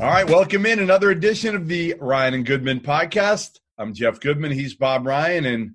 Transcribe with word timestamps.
All 0.00 0.06
right, 0.06 0.30
welcome 0.30 0.64
in 0.64 0.78
another 0.78 1.10
edition 1.10 1.56
of 1.56 1.66
the 1.66 1.96
Ryan 1.98 2.34
and 2.34 2.46
Goodman 2.46 2.78
podcast. 2.78 3.58
I'm 3.78 3.92
Jeff 3.92 4.20
Goodman. 4.20 4.52
He's 4.52 4.74
Bob 4.74 5.04
Ryan, 5.04 5.44
and 5.44 5.74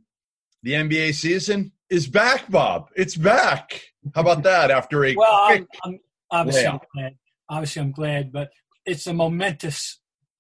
the 0.61 0.71
NBA 0.71 1.13
season 1.13 1.73
is 1.89 2.07
back. 2.07 2.49
Bob, 2.49 2.87
it's 2.95 3.17
back. 3.17 3.81
How 4.15 4.21
about 4.21 4.43
that? 4.43 4.71
After 4.71 5.03
a 5.03 5.13
well, 5.13 5.29
I'm, 5.29 5.67
I'm 5.83 5.99
obviously 6.31 6.65
I'm 6.65 6.79
glad. 6.95 7.17
Obviously, 7.49 7.81
I'm 7.81 7.91
glad, 7.91 8.31
but 8.31 8.49
it's 8.85 9.07
a 9.07 9.13
momentous. 9.13 9.99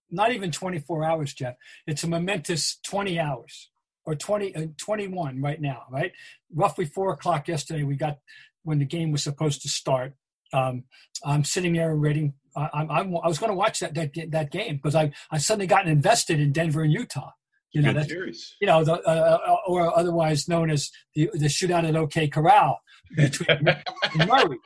Not 0.09 0.31
even 0.31 0.49
24 0.49 1.03
hours, 1.03 1.33
Jeff. 1.33 1.55
It's 1.85 2.05
a 2.05 2.07
momentous 2.07 2.79
20 2.85 3.19
hours 3.19 3.69
or 4.05 4.15
20, 4.15 4.55
uh, 4.55 4.67
21 4.77 5.41
right 5.41 5.59
now. 5.59 5.83
Right, 5.91 6.13
roughly 6.55 6.85
four 6.85 7.11
o'clock 7.11 7.49
yesterday. 7.49 7.83
We 7.83 7.97
got 7.97 8.19
when 8.63 8.79
the 8.79 8.85
game 8.85 9.11
was 9.11 9.23
supposed 9.23 9.61
to 9.63 9.67
start. 9.67 10.13
Um, 10.53 10.85
I'm 11.25 11.43
sitting 11.43 11.73
there 11.73 11.93
reading. 11.93 12.35
I, 12.55 12.69
I'm, 12.73 12.91
I'm, 12.91 13.11
was 13.11 13.39
going 13.39 13.51
to 13.51 13.55
watch 13.55 13.79
that 13.79 13.93
that, 13.95 14.11
that 14.31 14.51
game 14.51 14.77
because 14.77 14.95
I 14.95 15.11
I 15.31 15.37
suddenly 15.37 15.67
gotten 15.67 15.91
invested 15.91 16.39
in 16.39 16.51
Denver 16.51 16.83
and 16.83 16.91
Utah. 16.91 17.31
You 17.71 17.81
know, 17.81 17.89
good 17.89 17.97
that's, 17.97 18.09
series. 18.09 18.55
you 18.61 18.67
know, 18.67 18.83
the, 18.83 18.93
uh, 18.93 19.39
uh, 19.47 19.55
or 19.65 19.97
otherwise 19.97 20.47
known 20.47 20.69
as 20.69 20.91
the, 21.15 21.29
the 21.33 21.47
shootout 21.47 21.87
at 21.87 21.95
OK 21.95 22.27
Corral 22.27 22.79
between 23.15 23.67
and 23.67 24.29
Murray, 24.29 24.59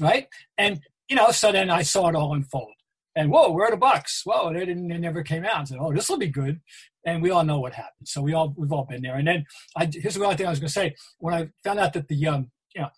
right? 0.00 0.28
And 0.56 0.80
you 1.08 1.16
know, 1.16 1.30
so 1.32 1.50
then 1.50 1.70
I 1.70 1.82
saw 1.82 2.08
it 2.08 2.14
all 2.14 2.34
unfold. 2.34 2.72
And 3.14 3.30
whoa, 3.30 3.50
where 3.50 3.66
are 3.66 3.70
the 3.70 3.76
Bucks? 3.76 4.22
Whoa, 4.24 4.52
they 4.52 4.60
didn't. 4.60 4.88
They 4.88 4.96
never 4.96 5.22
came 5.22 5.44
out. 5.44 5.60
I 5.60 5.64
said, 5.64 5.78
oh, 5.80 5.92
this 5.92 6.08
will 6.08 6.18
be 6.18 6.28
good. 6.28 6.60
And 7.04 7.22
we 7.22 7.30
all 7.30 7.44
know 7.44 7.60
what 7.60 7.74
happened. 7.74 8.06
So 8.06 8.22
we 8.22 8.32
all 8.32 8.54
we've 8.56 8.72
all 8.72 8.86
been 8.86 9.02
there. 9.02 9.16
And 9.16 9.26
then 9.26 9.44
I, 9.76 9.90
here's 9.92 10.14
the 10.14 10.24
other 10.24 10.36
thing 10.36 10.46
I 10.46 10.50
was 10.50 10.60
going 10.60 10.68
to 10.68 10.72
say. 10.72 10.94
When 11.18 11.34
I 11.34 11.50
found 11.64 11.78
out 11.78 11.92
that 11.92 12.08
the 12.08 12.26
um, 12.28 12.50
you 12.74 12.82
know, 12.82 12.88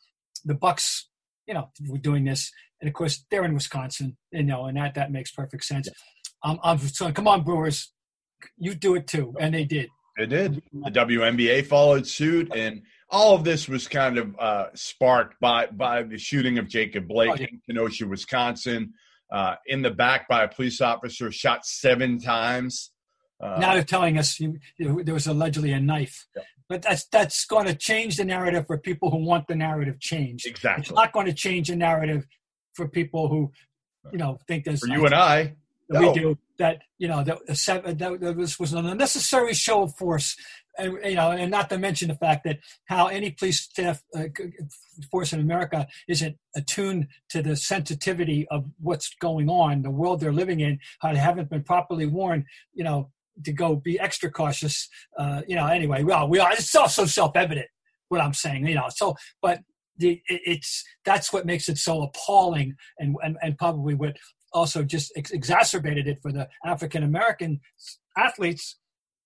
the 0.45 0.55
Bucks, 0.55 1.09
you 1.47 1.55
know, 1.55 1.71
we're 1.89 1.99
doing 1.99 2.25
this, 2.25 2.51
and 2.81 2.89
of 2.89 2.95
course 2.95 3.25
they're 3.31 3.45
in 3.45 3.55
Wisconsin, 3.55 4.17
you 4.33 4.43
know, 4.43 4.67
and 4.67 4.77
that 4.77 4.95
that 4.95 5.11
makes 5.13 5.31
perfect 5.31 5.65
sense. 5.65 5.89
Um, 6.43 6.59
I'm 6.63 6.79
saying, 6.79 7.15
come 7.15 7.29
on, 7.29 7.43
Brewers, 7.43 7.93
you 8.59 8.75
do 8.75 8.95
it 8.95 9.07
too, 9.07 9.35
and 9.41 9.55
they 9.55 9.65
did. 9.65 9.89
They 10.19 10.27
did. 10.27 10.63
The 10.73 10.91
WNBA 10.91 11.67
followed 11.67 12.07
suit, 12.07 12.53
and 12.55 12.83
all 13.11 13.35
of 13.35 13.45
this 13.45 13.69
was 13.69 13.89
kind 13.89 14.17
of 14.19 14.37
uh, 14.39 14.67
sparked 14.75 15.41
by 15.41 15.67
by 15.67 16.03
the 16.03 16.19
shooting 16.19 16.59
of 16.59 16.69
Jacob 16.69 17.09
Blake 17.09 17.31
Oh, 17.31 17.37
yeah. 17.39 17.47
in 17.51 17.61
Kenosha, 17.69 18.07
Wisconsin, 18.07 18.93
uh, 19.33 19.57
in 19.67 19.83
the 19.83 19.91
back 19.91 20.29
by 20.29 20.45
a 20.45 20.49
police 20.49 20.81
officer, 20.81 21.31
shot 21.33 21.67
seven 21.67 22.21
times. 22.21 22.91
Uh, 23.45 23.59
now 23.61 23.75
they're 23.75 23.85
telling 23.85 24.17
us 24.19 24.41
you, 24.41 24.59
you- 24.79 25.05
there 25.05 25.15
was 25.15 25.27
allegedly 25.27 25.73
a 25.73 25.81
knife. 25.81 26.27
Yeah. 26.35 26.43
But 26.67 26.81
that's 26.83 27.05
that's 27.09 27.45
going 27.45 27.67
to 27.67 27.75
change 27.75 28.17
the 28.17 28.25
narrative 28.25 28.67
for 28.67 28.79
people 28.79 29.11
who 29.11 29.19
want 29.19 29.47
the 29.49 29.55
narrative 29.55 30.01
changed. 30.01 30.47
Exactly, 30.47 30.83
It's 30.83 30.93
not 30.93 31.13
going 31.13 31.27
to 31.27 31.35
change 31.35 31.69
the 31.69 31.77
narrative 31.77 32.27
for 32.73 32.89
people 32.89 33.29
who, 33.29 33.53
you 34.11 34.19
know, 34.19 34.39
think 34.49 34.65
there's 34.65 34.81
for 34.81 34.89
you 34.89 35.05
and 35.05 35.15
I. 35.15 35.57
that 35.91 36.01
no. 36.01 36.13
we 36.13 36.19
do 36.19 36.39
that. 36.59 36.81
You 36.97 37.09
know, 37.09 37.23
that, 37.23 37.57
seven, 37.57 37.99
that, 37.99 38.21
that 38.21 38.37
this 38.39 38.59
was 38.59 38.73
an 38.73 38.87
unnecessary 38.87 39.53
show 39.53 39.83
of 39.83 39.95
force, 39.95 40.37
and 40.79 40.99
you 41.05 41.17
know, 41.17 41.33
and 41.33 41.51
not 41.51 41.69
to 41.69 41.77
mention 41.77 42.09
the 42.09 42.15
fact 42.15 42.45
that 42.45 42.61
how 42.87 43.09
any 43.09 43.31
police 43.31 43.61
staff 43.61 44.03
uh, 44.17 44.25
force 45.11 45.35
in 45.35 45.41
America 45.41 45.87
isn't 46.09 46.37
attuned 46.57 47.09
to 47.29 47.43
the 47.43 47.57
sensitivity 47.57 48.49
of 48.51 48.65
what's 48.81 49.15
going 49.21 49.51
on, 49.51 49.83
the 49.83 49.91
world 49.91 50.21
they're 50.21 50.33
living 50.33 50.61
in, 50.61 50.79
how 51.01 51.13
they 51.13 51.19
haven't 51.19 51.51
been 51.51 51.63
properly 51.63 52.07
warned. 52.07 52.45
You 52.73 52.85
know, 52.85 53.11
to 53.45 53.53
go 53.53 53.77
be 53.77 53.99
extra 53.99 54.31
cautious. 54.31 54.89
Uh, 55.19 55.43
you 55.47 55.57
know, 55.57 55.67
anyway, 55.67 56.03
well, 56.03 56.29
we 56.29 56.39
are. 56.39 56.53
It's 56.53 56.75
also 56.75 57.05
self-evident 57.07 57.67
what 58.09 58.21
I'm 58.21 58.35
saying. 58.35 58.67
You 58.67 58.77
know, 58.77 58.89
so 58.95 59.15
but 59.43 59.61
the 59.99 60.23
it, 60.29 60.41
it's 60.45 60.85
that's 61.05 61.33
what 61.33 61.47
makes 61.47 61.69
it 61.69 61.79
so 61.79 62.03
appalling, 62.03 62.77
and 62.99 63.17
and, 63.23 63.37
and 63.43 63.59
probably 63.59 63.95
what 63.95 64.17
also 64.53 64.83
just 64.83 65.13
ex- 65.17 65.33
exacerbated 65.33 66.07
it 66.07 66.19
for 66.23 66.33
the 66.33 66.49
African 66.65 67.03
American 67.03 67.61
athletes. 68.17 68.79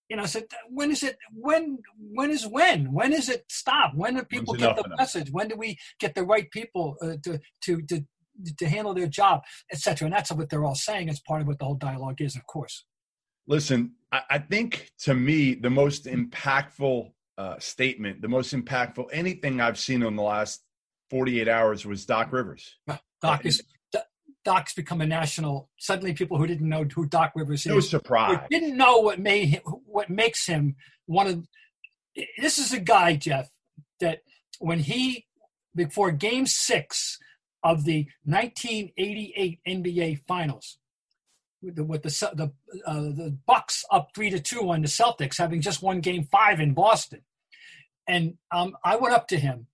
You 0.09 0.17
know, 0.17 0.25
said 0.25 0.45
when 0.71 0.91
is 0.91 1.03
it? 1.03 1.19
When 1.35 1.79
when 1.99 2.31
is 2.31 2.47
when? 2.47 2.93
When 2.93 3.13
is 3.13 3.29
it 3.29 3.45
stop? 3.51 3.93
When 3.95 4.15
do 4.15 4.25
people 4.25 4.55
When's 4.55 4.63
get 4.63 4.77
the 4.77 4.85
enough? 4.85 4.99
message? 4.99 5.31
When 5.31 5.49
do 5.49 5.57
we 5.57 5.79
get 6.01 6.15
the 6.15 6.25
right 6.25 6.51
people 6.51 6.97
uh, 7.03 7.17
to 7.25 7.39
to 7.65 7.83
to 7.83 8.05
to 8.57 8.69
handle 8.69 8.95
their 8.95 9.07
job, 9.07 9.43
etc. 9.73 10.07
And 10.07 10.15
that's 10.15 10.31
what 10.33 10.49
they're 10.49 10.65
all 10.65 10.75
saying. 10.75 11.09
It's 11.09 11.21
part 11.21 11.43
of 11.43 11.47
what 11.47 11.59
the 11.59 11.65
whole 11.65 11.75
dialogue 11.75 12.21
is, 12.21 12.37
of 12.37 12.47
course. 12.47 12.85
Listen, 13.47 13.93
I, 14.13 14.23
I 14.31 14.39
think 14.39 14.91
to 15.01 15.15
me 15.15 15.55
the 15.55 15.71
most 15.71 16.07
impactful 16.07 17.13
uh, 17.37 17.59
statement, 17.59 18.21
the 18.23 18.29
most 18.29 18.55
impactful 18.55 19.07
anything 19.13 19.61
I've 19.61 19.79
seen 19.79 20.03
in 20.03 20.17
the 20.17 20.23
last 20.23 20.63
48 21.11 21.49
hours 21.49 21.87
was 21.87 22.05
Doc 22.05 22.33
Rivers. 22.33 22.77
Doc 23.23 23.45
is 23.45 23.63
Doc's 24.45 24.73
become 24.73 25.03
a 25.03 25.07
national. 25.07 25.69
Suddenly, 25.79 26.15
people 26.15 26.39
who 26.39 26.47
didn't 26.47 26.69
know 26.69 26.85
who 26.85 27.07
Doc 27.07 27.33
Rivers 27.35 27.61
is, 27.61 27.67
No 27.67 27.77
is, 27.77 27.91
surprise. 27.91 28.39
didn't 28.51 28.79
know 28.79 28.99
what 28.99 29.21
made 29.21 29.51
him, 29.51 29.61
what 29.85 30.09
makes 30.09 30.47
him 30.47 30.77
one 31.05 31.27
of. 31.27 31.47
This 32.39 32.57
is 32.57 32.73
a 32.73 32.81
guy, 32.81 33.15
Jeff, 33.17 33.51
that 34.01 34.21
when 34.59 34.79
he 34.79 35.27
before 35.75 36.13
Game 36.13 36.47
Six 36.47 37.19
of 37.63 37.85
the 37.85 38.07
1988 38.25 39.61
NBA 39.69 40.21
Finals, 40.27 40.78
the 41.63 41.85
with 41.85 42.03
the 42.03 42.11
the, 42.35 42.53
uh, 42.87 43.01
the 43.01 43.37
Bucks 43.47 43.85
up 43.91 44.11
three 44.15 44.31
to 44.31 44.41
two 44.41 44.71
on 44.71 44.83
the 44.83 44.89
Celtics, 44.89 45.39
having 45.39 45.61
just 45.61 45.83
won 45.83 46.01
Game 46.01 46.25
Five 46.25 46.61
in 46.61 46.75
Boston, 46.75 47.23
and 48.07 48.35
um, 48.51 48.77
I 48.85 48.97
went 48.97 49.15
up 49.15 49.29
to 49.29 49.39
him 49.39 49.67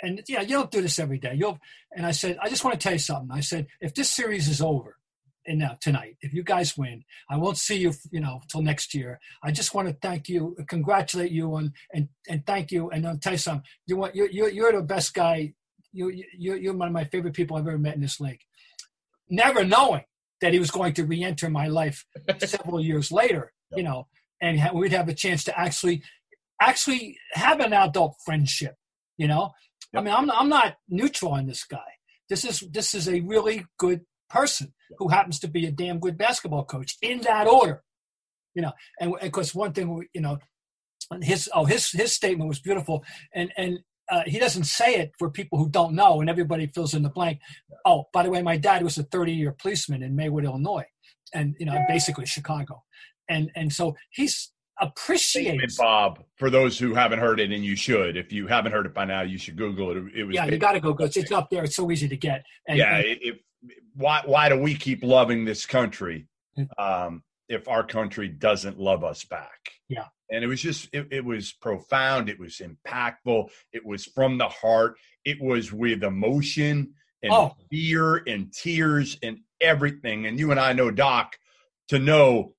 and 0.00 0.22
yeah, 0.28 0.42
you 0.42 0.56
don't 0.56 0.70
do 0.70 0.82
this 0.82 0.98
every 0.98 1.18
day. 1.18 1.34
You'll 1.34 1.58
and 1.94 2.06
I 2.06 2.10
said, 2.10 2.38
I 2.42 2.48
just 2.48 2.64
want 2.64 2.78
to 2.78 2.82
tell 2.82 2.92
you 2.92 2.98
something. 2.98 3.30
I 3.36 3.40
said, 3.40 3.66
if 3.80 3.94
this 3.94 4.10
series 4.10 4.48
is 4.48 4.60
over, 4.60 4.98
and 5.46 5.60
now 5.60 5.76
tonight, 5.80 6.16
if 6.20 6.34
you 6.34 6.42
guys 6.42 6.76
win, 6.76 7.04
I 7.30 7.36
won't 7.36 7.56
see 7.56 7.76
you, 7.76 7.92
you 8.10 8.20
know, 8.20 8.40
till 8.48 8.62
next 8.62 8.94
year. 8.94 9.20
I 9.44 9.52
just 9.52 9.74
want 9.74 9.88
to 9.88 9.94
thank 9.94 10.28
you, 10.28 10.56
congratulate 10.68 11.30
you, 11.30 11.54
and 11.56 11.72
and 11.94 12.08
and 12.28 12.44
thank 12.44 12.72
you. 12.72 12.90
And 12.90 13.06
I'll 13.06 13.18
tell 13.18 13.32
you 13.32 13.38
something. 13.38 13.64
You 13.86 13.96
want 13.96 14.14
you're 14.14 14.30
you're, 14.30 14.50
you're 14.50 14.72
the 14.72 14.82
best 14.82 15.14
guy. 15.14 15.54
You 15.92 16.10
you 16.36 16.56
you're 16.56 16.76
one 16.76 16.88
of 16.88 16.94
my 16.94 17.04
favorite 17.04 17.34
people 17.34 17.56
I've 17.56 17.66
ever 17.66 17.78
met 17.78 17.94
in 17.94 18.00
this 18.00 18.20
league. 18.20 18.40
Never 19.28 19.64
knowing 19.64 20.04
that 20.40 20.52
he 20.52 20.58
was 20.58 20.70
going 20.70 20.92
to 20.94 21.04
re-enter 21.04 21.48
my 21.48 21.66
life 21.66 22.04
several 22.38 22.80
years 22.80 23.10
later, 23.10 23.52
you 23.74 23.82
know, 23.82 24.06
and 24.40 24.60
we'd 24.74 24.92
have 24.92 25.08
a 25.08 25.14
chance 25.14 25.44
to 25.44 25.58
actually 25.58 26.02
actually 26.60 27.18
have 27.32 27.60
an 27.60 27.72
adult 27.72 28.16
friendship, 28.24 28.74
you 29.16 29.28
know. 29.28 29.52
I 29.94 30.00
mean, 30.00 30.14
I'm 30.14 30.30
I'm 30.30 30.48
not 30.48 30.76
neutral 30.88 31.32
on 31.32 31.46
this 31.46 31.64
guy. 31.64 31.78
This 32.28 32.44
is 32.44 32.60
this 32.70 32.94
is 32.94 33.08
a 33.08 33.20
really 33.20 33.66
good 33.78 34.02
person 34.28 34.74
who 34.98 35.08
happens 35.08 35.38
to 35.40 35.48
be 35.48 35.66
a 35.66 35.72
damn 35.72 36.00
good 36.00 36.18
basketball 36.18 36.64
coach 36.64 36.96
in 37.00 37.20
that 37.22 37.46
order, 37.46 37.82
you 38.54 38.62
know. 38.62 38.72
And 39.00 39.14
of 39.20 39.32
course, 39.32 39.54
one 39.54 39.72
thing 39.72 40.06
you 40.12 40.20
know, 40.20 40.38
his 41.22 41.48
oh 41.54 41.64
his 41.64 41.90
his 41.90 42.12
statement 42.12 42.48
was 42.48 42.60
beautiful, 42.60 43.04
and 43.34 43.52
and 43.56 43.78
uh, 44.10 44.22
he 44.26 44.38
doesn't 44.38 44.64
say 44.64 44.94
it 44.96 45.12
for 45.18 45.30
people 45.30 45.58
who 45.58 45.68
don't 45.68 45.94
know, 45.94 46.20
and 46.20 46.30
everybody 46.30 46.66
fills 46.66 46.94
in 46.94 47.02
the 47.02 47.08
blank. 47.10 47.40
Oh, 47.84 48.04
by 48.12 48.22
the 48.22 48.30
way, 48.30 48.42
my 48.42 48.56
dad 48.56 48.82
was 48.82 48.98
a 48.98 49.02
30 49.04 49.32
year 49.32 49.52
policeman 49.60 50.02
in 50.02 50.14
Maywood, 50.16 50.44
Illinois, 50.44 50.86
and 51.34 51.54
you 51.58 51.66
know 51.66 51.78
basically 51.88 52.26
Chicago, 52.26 52.82
and 53.28 53.50
and 53.56 53.72
so 53.72 53.96
he's 54.10 54.52
appreciates. 54.80 55.76
Bob, 55.78 56.22
for 56.36 56.50
those 56.50 56.78
who 56.78 56.94
haven't 56.94 57.18
heard 57.18 57.40
it, 57.40 57.50
and 57.50 57.64
you 57.64 57.76
should. 57.76 58.16
If 58.16 58.32
you 58.32 58.46
haven't 58.46 58.72
heard 58.72 58.86
it 58.86 58.94
by 58.94 59.04
now, 59.04 59.22
you 59.22 59.38
should 59.38 59.56
Google 59.56 59.90
it. 59.92 59.96
It 60.14 60.24
was 60.24 60.34
Yeah, 60.34 60.46
you 60.46 60.58
got 60.58 60.72
to 60.72 60.80
go. 60.80 60.92
go. 60.92 61.04
It's 61.04 61.32
up 61.32 61.48
there. 61.50 61.64
It's 61.64 61.76
so 61.76 61.90
easy 61.90 62.08
to 62.08 62.16
get. 62.16 62.44
And, 62.68 62.78
yeah. 62.78 62.96
and- 62.96 63.04
it, 63.22 63.40
why 63.94 64.22
why 64.26 64.48
do 64.48 64.58
we 64.60 64.74
keep 64.74 65.02
loving 65.02 65.44
this 65.44 65.66
country 65.66 66.26
Mm. 66.58 66.68
um, 66.78 67.22
if 67.48 67.68
our 67.68 67.84
country 67.86 68.28
doesn't 68.28 68.78
love 68.78 69.04
us 69.04 69.24
back? 69.24 69.70
Yeah. 69.88 70.04
And 70.30 70.42
it 70.42 70.46
was 70.46 70.60
just 70.60 70.88
it, 70.92 71.06
it 71.10 71.24
was 71.24 71.52
profound. 71.52 72.28
It 72.28 72.38
was 72.38 72.60
impactful. 72.60 73.48
It 73.72 73.84
was 73.84 74.04
from 74.06 74.38
the 74.38 74.48
heart. 74.48 74.96
It 75.24 75.40
was 75.40 75.72
with 75.72 76.02
emotion 76.02 76.94
and 77.22 77.32
Oh. 77.32 77.54
fear 77.70 78.16
and 78.26 78.52
tears 78.52 79.18
and 79.22 79.38
everything. 79.60 80.26
And 80.26 80.38
you 80.38 80.50
and 80.50 80.60
I 80.60 80.72
know 80.72 80.90
Doc 80.90 81.36
to 81.88 81.98
know 81.98 82.54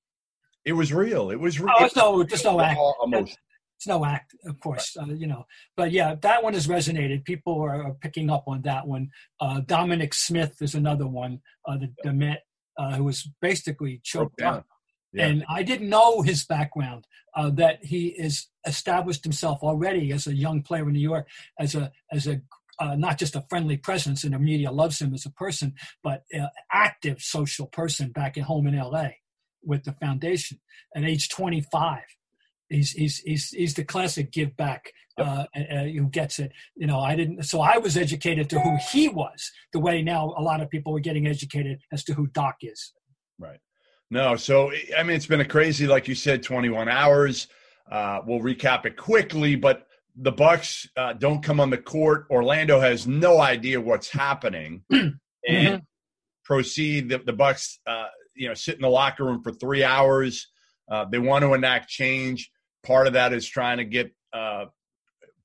it 0.64 0.72
was 0.72 0.92
real. 0.92 1.30
It 1.30 1.40
was 1.40 1.60
real. 1.60 1.74
Oh, 1.78 1.84
it's 1.84 1.96
no, 1.96 2.22
just 2.24 2.44
no 2.44 2.60
act. 2.60 2.78
emotion. 3.02 3.36
It's 3.76 3.86
no 3.86 4.04
act, 4.04 4.34
of 4.44 4.58
course, 4.58 4.96
uh, 5.00 5.04
you 5.06 5.28
know. 5.28 5.44
But 5.76 5.92
yeah, 5.92 6.16
that 6.22 6.42
one 6.42 6.52
has 6.54 6.66
resonated. 6.66 7.24
People 7.24 7.60
are, 7.60 7.94
picking 8.00 8.28
up 8.28 8.42
on 8.48 8.62
that 8.62 8.88
one. 8.88 9.10
Uh, 9.40 9.60
Dominic 9.60 10.14
Smith 10.14 10.56
is 10.60 10.74
another 10.74 11.06
one, 11.06 11.40
uh, 11.64 11.76
the, 11.78 11.92
the 12.02 12.12
Met, 12.12 12.42
uh, 12.76 12.96
who 12.96 13.04
was 13.04 13.30
basically 13.40 14.00
choked 14.02 14.42
up. 14.42 14.66
Yeah. 15.12 15.26
And 15.26 15.44
I 15.48 15.62
didn't 15.62 15.88
know 15.88 16.22
his 16.22 16.44
background, 16.44 17.06
uh, 17.34 17.50
that 17.50 17.84
he 17.84 18.08
is 18.08 18.48
established 18.66 19.24
himself 19.24 19.60
already 19.62 20.12
as 20.12 20.26
a 20.26 20.34
young 20.34 20.62
player 20.62 20.86
in 20.86 20.92
New 20.92 21.00
York, 21.00 21.28
as 21.58 21.74
a 21.74 21.92
as 22.12 22.26
a 22.26 22.40
uh, 22.78 22.94
not 22.94 23.18
just 23.18 23.34
a 23.34 23.44
friendly 23.48 23.76
presence, 23.76 24.24
and 24.24 24.34
the 24.34 24.38
media 24.38 24.70
loves 24.70 25.00
him 25.00 25.12
as 25.12 25.26
a 25.26 25.30
person, 25.30 25.74
but 26.02 26.22
uh, 26.38 26.46
active 26.72 27.20
social 27.20 27.66
person 27.66 28.10
back 28.10 28.38
at 28.38 28.44
home 28.44 28.66
in 28.66 28.74
L.A. 28.74 29.18
with 29.64 29.84
the 29.84 29.92
foundation. 29.92 30.60
At 30.94 31.04
age 31.04 31.28
25, 31.28 32.00
he's 32.68 32.92
he's 32.92 33.18
he's 33.18 33.50
he's 33.50 33.74
the 33.74 33.84
classic 33.84 34.32
give 34.32 34.56
back 34.56 34.92
uh, 35.18 35.46
uh, 35.54 35.84
who 35.84 36.08
gets 36.08 36.38
it. 36.38 36.52
You 36.76 36.86
know, 36.86 37.00
I 37.00 37.16
didn't. 37.16 37.42
So 37.44 37.60
I 37.60 37.78
was 37.78 37.96
educated 37.96 38.48
to 38.50 38.60
who 38.60 38.76
he 38.90 39.08
was, 39.08 39.50
the 39.72 39.80
way 39.80 40.02
now 40.02 40.34
a 40.36 40.42
lot 40.42 40.60
of 40.60 40.70
people 40.70 40.96
are 40.96 41.00
getting 41.00 41.26
educated 41.26 41.80
as 41.92 42.04
to 42.04 42.14
who 42.14 42.26
Doc 42.28 42.56
is. 42.62 42.92
Right. 43.38 43.58
No, 44.10 44.36
so 44.36 44.72
I 44.96 45.02
mean, 45.02 45.16
it's 45.16 45.26
been 45.26 45.40
a 45.40 45.44
crazy, 45.44 45.86
like 45.86 46.08
you 46.08 46.14
said, 46.14 46.42
21 46.42 46.88
hours. 46.88 47.48
Uh, 47.90 48.20
we'll 48.26 48.40
recap 48.40 48.86
it 48.86 48.96
quickly, 48.96 49.54
but 49.54 49.86
the 50.16 50.32
Bucks 50.32 50.88
uh, 50.96 51.12
don't 51.12 51.42
come 51.42 51.60
on 51.60 51.70
the 51.70 51.78
court. 51.78 52.26
Orlando 52.30 52.80
has 52.80 53.06
no 53.06 53.40
idea 53.40 53.80
what's 53.80 54.10
happening, 54.10 54.82
and 54.90 55.18
Mm-hmm. 55.48 55.76
proceed. 56.44 57.08
The, 57.10 57.18
the 57.18 57.32
Bucks, 57.32 57.80
uh, 57.86 58.08
you 58.34 58.48
know, 58.48 58.54
sit 58.54 58.76
in 58.76 58.82
the 58.82 58.88
locker 58.88 59.24
room 59.24 59.42
for 59.42 59.52
three 59.52 59.84
hours. 59.84 60.48
Uh, 60.90 61.04
they 61.04 61.18
want 61.18 61.42
to 61.42 61.54
enact 61.54 61.88
change. 61.88 62.50
Part 62.84 63.06
of 63.06 63.12
that 63.12 63.32
is 63.32 63.46
trying 63.46 63.78
to 63.78 63.84
get 63.84 64.10
uh, 64.32 64.66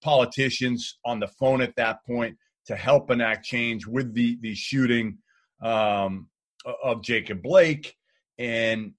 politicians 0.02 0.98
on 1.06 1.20
the 1.20 1.28
phone 1.28 1.62
at 1.62 1.76
that 1.76 2.06
point 2.06 2.38
to 2.68 2.76
help 2.76 3.12
enact 3.12 3.46
change 3.46 3.86
with 3.86 4.14
the 4.14 4.38
the 4.42 4.56
shooting 4.56 5.18
um, 5.62 6.28
of 6.84 7.02
Jacob 7.04 7.42
Blake, 7.42 7.96
and 8.38 8.94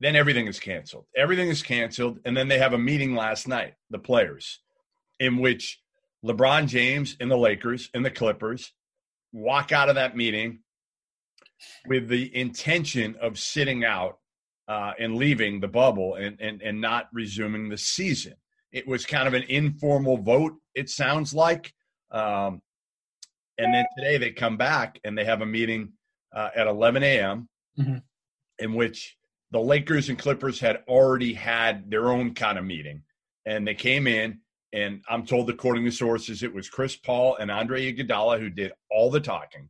then 0.00 0.16
everything 0.16 0.46
is 0.46 0.58
canceled. 0.58 1.04
Everything 1.16 1.48
is 1.48 1.62
canceled, 1.62 2.18
and 2.24 2.36
then 2.36 2.48
they 2.48 2.58
have 2.58 2.72
a 2.72 2.78
meeting 2.78 3.14
last 3.14 3.46
night, 3.46 3.74
the 3.90 3.98
players, 3.98 4.60
in 5.18 5.38
which 5.38 5.80
LeBron 6.24 6.66
James 6.68 7.16
and 7.20 7.30
the 7.30 7.36
Lakers 7.36 7.90
and 7.94 8.04
the 8.04 8.10
Clippers 8.10 8.72
walk 9.32 9.72
out 9.72 9.88
of 9.88 9.94
that 9.96 10.16
meeting 10.16 10.60
with 11.86 12.08
the 12.08 12.34
intention 12.36 13.16
of 13.20 13.38
sitting 13.38 13.84
out 13.84 14.18
uh, 14.68 14.92
and 14.98 15.16
leaving 15.16 15.60
the 15.60 15.68
bubble 15.68 16.14
and, 16.14 16.40
and 16.40 16.62
and 16.62 16.80
not 16.80 17.08
resuming 17.12 17.68
the 17.68 17.76
season. 17.78 18.34
It 18.72 18.86
was 18.86 19.04
kind 19.04 19.26
of 19.26 19.34
an 19.34 19.42
informal 19.48 20.16
vote. 20.16 20.54
It 20.74 20.88
sounds 20.88 21.34
like, 21.34 21.74
um, 22.12 22.62
and 23.58 23.74
then 23.74 23.84
today 23.98 24.16
they 24.16 24.30
come 24.30 24.56
back 24.56 25.00
and 25.04 25.18
they 25.18 25.24
have 25.24 25.42
a 25.42 25.46
meeting 25.46 25.92
uh, 26.34 26.50
at 26.54 26.66
11 26.68 27.02
a.m. 27.02 27.48
Mhm. 27.78 28.02
In 28.60 28.74
which 28.74 29.16
the 29.50 29.60
Lakers 29.60 30.08
and 30.08 30.18
Clippers 30.18 30.60
had 30.60 30.82
already 30.86 31.34
had 31.34 31.90
their 31.90 32.10
own 32.10 32.34
kind 32.34 32.58
of 32.58 32.64
meeting, 32.64 33.02
and 33.46 33.66
they 33.66 33.74
came 33.74 34.06
in. 34.06 34.40
And 34.72 35.02
I'm 35.08 35.26
told, 35.26 35.50
according 35.50 35.84
to 35.86 35.90
sources, 35.90 36.44
it 36.44 36.54
was 36.54 36.68
Chris 36.68 36.94
Paul 36.94 37.36
and 37.36 37.50
Andre 37.50 37.92
Iguodala 37.92 38.38
who 38.38 38.48
did 38.50 38.70
all 38.88 39.10
the 39.10 39.18
talking, 39.20 39.68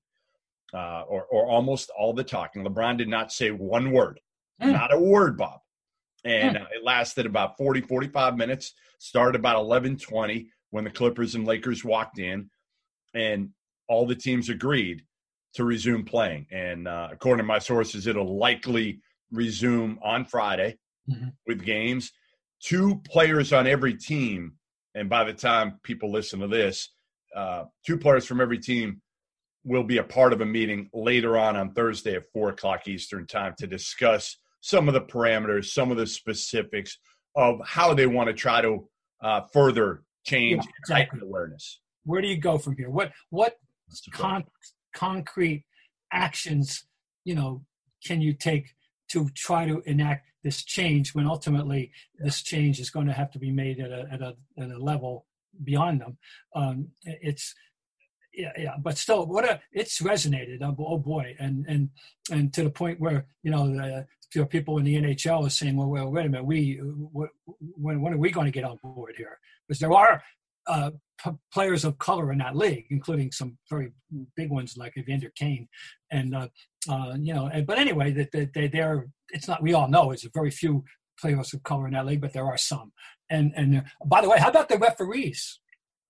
uh, 0.74 1.02
or 1.08 1.24
or 1.24 1.46
almost 1.46 1.90
all 1.98 2.12
the 2.12 2.24
talking. 2.24 2.62
LeBron 2.64 2.98
did 2.98 3.08
not 3.08 3.32
say 3.32 3.50
one 3.50 3.92
word, 3.92 4.20
Hmm. 4.60 4.72
not 4.72 4.92
a 4.92 4.98
word, 5.00 5.38
Bob. 5.38 5.60
And 6.22 6.58
uh, 6.58 6.66
it 6.74 6.84
lasted 6.84 7.24
about 7.24 7.56
40, 7.56 7.80
45 7.80 8.36
minutes. 8.36 8.74
Started 8.98 9.38
about 9.38 9.56
11:20 9.56 10.48
when 10.68 10.84
the 10.84 10.90
Clippers 10.90 11.34
and 11.34 11.46
Lakers 11.46 11.82
walked 11.82 12.18
in, 12.18 12.50
and 13.14 13.50
all 13.88 14.06
the 14.06 14.14
teams 14.14 14.50
agreed 14.50 15.02
to 15.54 15.64
resume 15.64 16.04
playing. 16.04 16.46
And 16.50 16.86
uh, 16.86 17.08
according 17.12 17.42
to 17.44 17.46
my 17.46 17.58
sources, 17.58 18.06
it'll 18.06 18.38
likely 18.38 19.00
resume 19.32 19.98
on 20.02 20.24
Friday 20.24 20.78
Mhm. 21.08 21.32
with 21.46 21.64
games. 21.64 22.12
Two 22.62 23.00
players 23.06 23.52
on 23.52 23.66
every 23.66 23.94
team, 23.96 24.56
and 24.94 25.08
by 25.08 25.24
the 25.24 25.32
time 25.32 25.80
people 25.82 26.10
listen 26.12 26.40
to 26.40 26.46
this, 26.48 26.90
uh, 27.34 27.64
two 27.86 27.96
players 27.96 28.26
from 28.26 28.40
every 28.40 28.58
team 28.58 29.00
will 29.64 29.82
be 29.82 29.98
a 29.98 30.04
part 30.04 30.32
of 30.32 30.40
a 30.40 30.46
meeting 30.46 30.88
later 30.92 31.36
on 31.38 31.56
on 31.56 31.72
Thursday 31.72 32.16
at 32.16 32.30
four 32.32 32.50
o'clock 32.50 32.86
Eastern 32.86 33.26
time 33.26 33.54
to 33.58 33.66
discuss 33.66 34.36
some 34.60 34.88
of 34.88 34.94
the 34.94 35.00
parameters, 35.00 35.66
some 35.66 35.90
of 35.90 35.96
the 35.96 36.06
specifics 36.06 36.98
of 37.34 37.60
how 37.64 37.94
they 37.94 38.06
want 38.06 38.28
to 38.28 38.34
try 38.34 38.60
to 38.60 38.88
uh, 39.22 39.40
further 39.52 40.02
change 40.24 40.64
Yeah, 40.64 40.70
exactly. 40.80 41.20
awareness. 41.22 41.80
Where 42.04 42.20
do 42.20 42.28
you 42.28 42.36
go 42.38 42.58
from 42.58 42.76
here? 42.76 42.90
What 42.90 43.12
what 43.30 43.56
con- 44.12 44.44
concrete 44.94 45.64
actions 46.12 46.84
you 47.24 47.34
know 47.34 47.64
can 48.04 48.20
you 48.20 48.32
take 48.32 48.74
to 49.08 49.28
try 49.34 49.66
to 49.66 49.82
enact 49.86 50.26
this 50.42 50.64
change 50.64 51.14
when 51.14 51.26
ultimately 51.26 51.92
this 52.18 52.42
change 52.42 52.80
is 52.80 52.90
going 52.90 53.06
to 53.06 53.12
have 53.12 53.30
to 53.30 53.38
be 53.38 53.50
made 53.50 53.78
at 53.80 53.90
a 53.90 54.06
at 54.10 54.22
a, 54.22 54.34
at 54.58 54.70
a 54.70 54.78
level 54.78 55.26
beyond 55.64 56.00
them 56.00 56.16
um, 56.54 56.88
it's 57.04 57.54
yeah, 58.32 58.52
yeah, 58.56 58.76
but 58.80 58.96
still, 58.96 59.26
what 59.26 59.44
a 59.44 59.60
it's 59.72 60.00
resonated. 60.00 60.58
Oh, 60.62 60.74
oh 60.78 60.98
boy, 60.98 61.34
and 61.38 61.66
and 61.68 61.90
and 62.30 62.52
to 62.54 62.62
the 62.62 62.70
point 62.70 63.00
where 63.00 63.26
you 63.42 63.50
know 63.50 63.66
the 63.66 64.06
you 64.34 64.40
know, 64.40 64.46
people 64.46 64.78
in 64.78 64.84
the 64.84 64.96
NHL 64.96 65.46
are 65.46 65.50
saying, 65.50 65.76
well, 65.76 65.88
well, 65.88 66.10
wait 66.10 66.26
a 66.26 66.28
minute, 66.28 66.46
we 66.46 66.76
what, 66.76 67.30
when 67.58 68.00
when 68.00 68.12
are 68.12 68.18
we 68.18 68.30
going 68.30 68.46
to 68.46 68.52
get 68.52 68.64
on 68.64 68.78
board 68.82 69.14
here? 69.16 69.38
Because 69.66 69.80
there 69.80 69.92
are 69.92 70.22
uh, 70.66 70.90
p- 71.22 71.30
players 71.52 71.84
of 71.84 71.98
color 71.98 72.32
in 72.32 72.38
that 72.38 72.56
league, 72.56 72.86
including 72.90 73.32
some 73.32 73.58
very 73.68 73.92
big 74.36 74.50
ones 74.50 74.76
like 74.76 74.96
Evander 74.96 75.32
Kane, 75.36 75.68
and 76.10 76.34
uh, 76.34 76.48
uh, 76.88 77.16
you 77.18 77.34
know. 77.34 77.46
And, 77.46 77.66
but 77.66 77.78
anyway, 77.78 78.12
that 78.12 78.32
they, 78.32 78.48
they 78.54 78.68
they're 78.68 79.06
it's 79.30 79.48
not. 79.48 79.62
We 79.62 79.74
all 79.74 79.88
know 79.88 80.10
it's 80.10 80.24
a 80.24 80.30
very 80.32 80.50
few 80.50 80.84
players 81.20 81.52
of 81.54 81.62
color 81.62 81.86
in 81.86 81.92
that 81.94 82.06
league, 82.06 82.20
but 82.20 82.32
there 82.32 82.46
are 82.46 82.58
some. 82.58 82.92
And 83.28 83.52
and 83.56 83.78
uh, 83.78 83.82
by 84.06 84.20
the 84.22 84.28
way, 84.28 84.38
how 84.38 84.48
about 84.50 84.68
the 84.68 84.78
referees? 84.78 85.60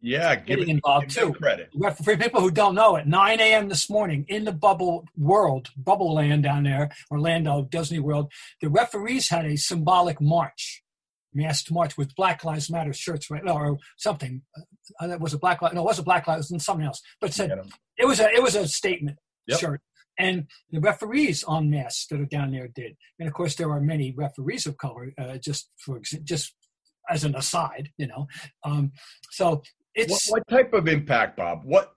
Yeah, 0.02 0.34
Getting 0.36 0.68
it, 0.68 0.72
involved, 0.72 1.10
too. 1.10 1.34
credit. 1.34 1.68
For 2.02 2.16
people 2.16 2.40
who 2.40 2.50
don't 2.50 2.74
know, 2.74 2.96
at 2.96 3.06
9 3.06 3.38
a.m. 3.40 3.68
this 3.68 3.90
morning 3.90 4.24
in 4.28 4.44
the 4.46 4.52
bubble 4.52 5.04
world, 5.16 5.68
bubble 5.76 6.14
land 6.14 6.42
down 6.42 6.62
there, 6.62 6.90
Orlando, 7.10 7.64
Disney 7.70 7.98
World, 7.98 8.32
the 8.62 8.70
referees 8.70 9.28
had 9.28 9.44
a 9.44 9.56
symbolic 9.56 10.18
march, 10.18 10.79
masked 11.34 11.70
march 11.72 11.96
with 11.96 12.14
Black 12.14 12.44
Lives 12.44 12.70
Matter 12.70 12.92
shirts, 12.92 13.30
right? 13.30 13.46
Or 13.48 13.78
something. 13.96 14.42
Uh, 15.00 15.06
that 15.06 15.20
was 15.20 15.34
a 15.34 15.38
Black 15.38 15.62
Lives. 15.62 15.74
No, 15.74 15.82
it 15.82 15.84
wasn't 15.84 16.04
Black 16.06 16.26
Lives. 16.26 16.50
It 16.50 16.54
was 16.54 16.64
something 16.64 16.86
else. 16.86 17.00
But 17.20 17.30
it 17.30 17.34
said 17.34 17.50
it 17.98 18.06
was 18.06 18.20
a 18.20 18.30
it 18.30 18.42
was 18.42 18.54
a 18.54 18.66
statement 18.68 19.18
Yep. 19.46 19.60
shirt. 19.60 19.80
And 20.18 20.46
the 20.70 20.80
referees 20.80 21.42
on 21.44 21.70
masks 21.70 22.06
that 22.08 22.20
are 22.20 22.26
down 22.26 22.50
there 22.50 22.68
did, 22.68 22.96
and 23.18 23.26
of 23.26 23.32
course 23.34 23.54
there 23.54 23.70
are 23.70 23.80
many 23.80 24.12
referees 24.12 24.66
of 24.66 24.76
color. 24.76 25.12
Uh, 25.18 25.38
just 25.38 25.70
for 25.78 26.00
just 26.24 26.54
as 27.08 27.24
an 27.24 27.34
aside, 27.34 27.90
you 27.96 28.06
know. 28.06 28.26
Um, 28.64 28.92
so 29.30 29.50
What, 29.50 29.64
it's 29.94 30.30
what 30.30 30.42
type 30.48 30.72
of 30.74 30.86
impact, 30.88 31.36
Bob? 31.36 31.62
What 31.64 31.92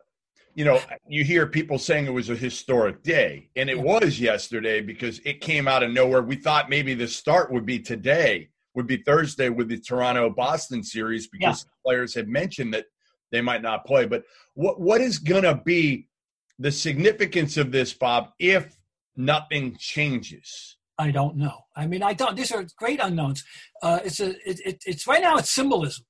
you 0.55 0.63
know, 0.65 0.79
you 1.07 1.23
hear 1.23 1.47
people 1.47 1.79
saying 1.79 2.05
it 2.05 2.13
was 2.13 2.29
a 2.29 2.35
historic 2.35 3.01
day, 3.03 3.49
and 3.55 3.69
it 3.71 3.77
Yeah. 3.77 3.83
was 3.83 4.19
yesterday 4.19 4.81
because 4.81 5.19
it 5.25 5.41
came 5.41 5.67
out 5.67 5.81
of 5.83 5.91
nowhere. 5.91 6.21
We 6.21 6.35
thought 6.35 6.69
maybe 6.69 6.93
the 6.93 7.07
start 7.07 7.51
would 7.51 7.65
be 7.65 7.79
today, 7.79 8.49
would 8.75 8.87
be 8.87 8.97
Thursday 8.97 9.49
with 9.49 9.67
the 9.69 9.79
Toronto 9.79 10.29
Boston 10.29 10.83
series 10.83 11.27
because 11.27 11.65
players 11.85 12.13
had 12.13 12.27
mentioned 12.27 12.73
that 12.73 12.85
they 13.31 13.41
might 13.41 13.61
not 13.61 13.85
play. 13.85 14.05
But 14.05 14.23
what 14.53 14.79
what 14.79 15.01
is 15.01 15.19
gonna 15.19 15.55
be 15.55 16.07
the 16.59 16.71
significance 16.71 17.57
of 17.57 17.71
this, 17.71 17.93
Bob, 17.93 18.29
if 18.39 18.75
nothing 19.15 19.75
changes? 19.79 20.77
I 20.97 21.11
don't 21.11 21.37
know. 21.37 21.65
I 21.75 21.87
mean, 21.87 22.03
I 22.03 22.13
don't. 22.13 22.35
These 22.35 22.51
are 22.51 22.65
great 22.77 22.99
unknowns. 22.99 23.43
Uh, 23.81 23.99
it's 24.03 24.19
a. 24.19 24.29
It, 24.49 24.59
it, 24.65 24.83
it's 24.85 25.07
right 25.07 25.21
now. 25.21 25.37
It's 25.37 25.49
symbolism. 25.49 26.05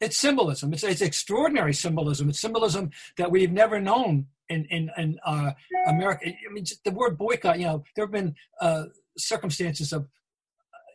It's 0.00 0.16
symbolism. 0.16 0.72
It's 0.72 0.82
it's 0.82 1.00
extraordinary 1.02 1.74
symbolism. 1.74 2.28
It's 2.28 2.40
symbolism 2.40 2.90
that 3.18 3.30
we've 3.30 3.52
never 3.52 3.80
known 3.80 4.26
in 4.48 4.64
in 4.70 4.90
in 4.96 5.18
uh, 5.24 5.52
America. 5.86 6.26
I 6.26 6.52
mean, 6.52 6.64
the 6.84 6.90
word 6.90 7.18
boycott. 7.18 7.58
You 7.58 7.66
know, 7.66 7.84
there 7.94 8.06
have 8.06 8.12
been 8.12 8.34
uh, 8.60 8.84
circumstances 9.16 9.92
of 9.92 10.08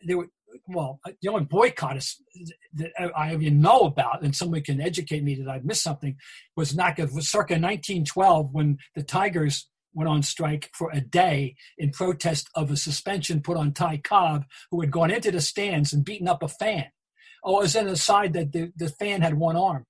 there 0.06 0.18
were. 0.18 0.28
Well, 0.68 1.00
the 1.20 1.28
only 1.28 1.44
boycott 1.44 1.96
is, 1.96 2.20
that 2.74 2.92
I 3.16 3.32
even 3.32 3.60
know 3.60 3.80
about, 3.80 4.22
and 4.22 4.34
somebody 4.34 4.62
can 4.62 4.80
educate 4.80 5.22
me 5.22 5.34
that 5.36 5.48
I've 5.48 5.64
missed 5.64 5.82
something, 5.82 6.16
was 6.56 6.74
not 6.74 6.96
good. 6.96 7.12
was 7.12 7.28
circa 7.28 7.54
1912 7.54 8.52
when 8.52 8.78
the 8.94 9.02
Tigers 9.02 9.68
went 9.96 10.08
on 10.08 10.22
strike 10.22 10.70
for 10.74 10.90
a 10.92 11.00
day 11.00 11.56
in 11.78 11.90
protest 11.90 12.50
of 12.54 12.70
a 12.70 12.76
suspension 12.76 13.40
put 13.40 13.56
on 13.56 13.72
Ty 13.72 13.98
Cobb, 13.98 14.44
who 14.70 14.80
had 14.80 14.90
gone 14.90 15.10
into 15.10 15.30
the 15.30 15.40
stands 15.40 15.92
and 15.92 16.04
beaten 16.04 16.28
up 16.28 16.42
a 16.42 16.48
fan. 16.48 16.86
Oh, 17.42 17.60
was 17.60 17.76
an 17.76 17.88
aside 17.88 18.32
that 18.34 18.52
the, 18.52 18.72
the 18.76 18.88
fan 18.88 19.22
had 19.22 19.34
one 19.34 19.56
arm. 19.56 19.84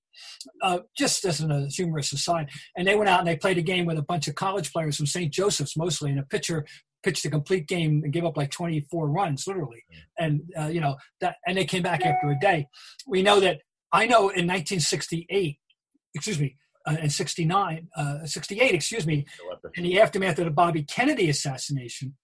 Uh, 0.63 0.79
just 0.97 1.23
as 1.25 1.41
a 1.41 1.67
humorous 1.67 2.11
aside. 2.11 2.49
And 2.75 2.87
they 2.87 2.95
went 2.95 3.09
out 3.09 3.19
and 3.19 3.27
they 3.27 3.35
played 3.35 3.59
a 3.59 3.61
game 3.61 3.85
with 3.85 3.99
a 3.99 4.03
bunch 4.03 4.27
of 4.27 4.33
college 4.33 4.73
players 4.73 4.97
from 4.97 5.05
St. 5.05 5.31
Joseph's 5.31 5.77
mostly, 5.77 6.09
and 6.09 6.19
a 6.19 6.23
pitcher 6.23 6.65
pitched 7.03 7.25
a 7.25 7.29
complete 7.29 7.67
game 7.67 8.01
and 8.03 8.13
gave 8.13 8.25
up 8.25 8.37
like 8.37 8.51
24 8.51 9.07
runs, 9.07 9.47
literally. 9.47 9.83
And, 10.17 10.41
uh, 10.59 10.67
you 10.67 10.81
know, 10.81 10.97
that, 11.21 11.37
and 11.45 11.57
they 11.57 11.65
came 11.65 11.83
back 11.83 12.05
after 12.05 12.29
a 12.29 12.39
day. 12.39 12.67
We 13.05 13.21
know 13.21 13.39
that, 13.39 13.61
I 13.91 14.05
know 14.05 14.29
in 14.29 14.47
1968, 14.47 15.59
excuse 16.13 16.39
me, 16.39 16.57
uh, 16.87 16.97
in 17.01 17.09
69, 17.09 17.87
uh, 17.95 18.25
68, 18.25 18.73
excuse 18.73 19.05
me, 19.05 19.25
in 19.75 19.83
the 19.83 19.99
aftermath 19.99 20.39
of 20.39 20.45
the 20.45 20.51
Bobby 20.51 20.83
Kennedy 20.83 21.29
assassination, 21.29 22.15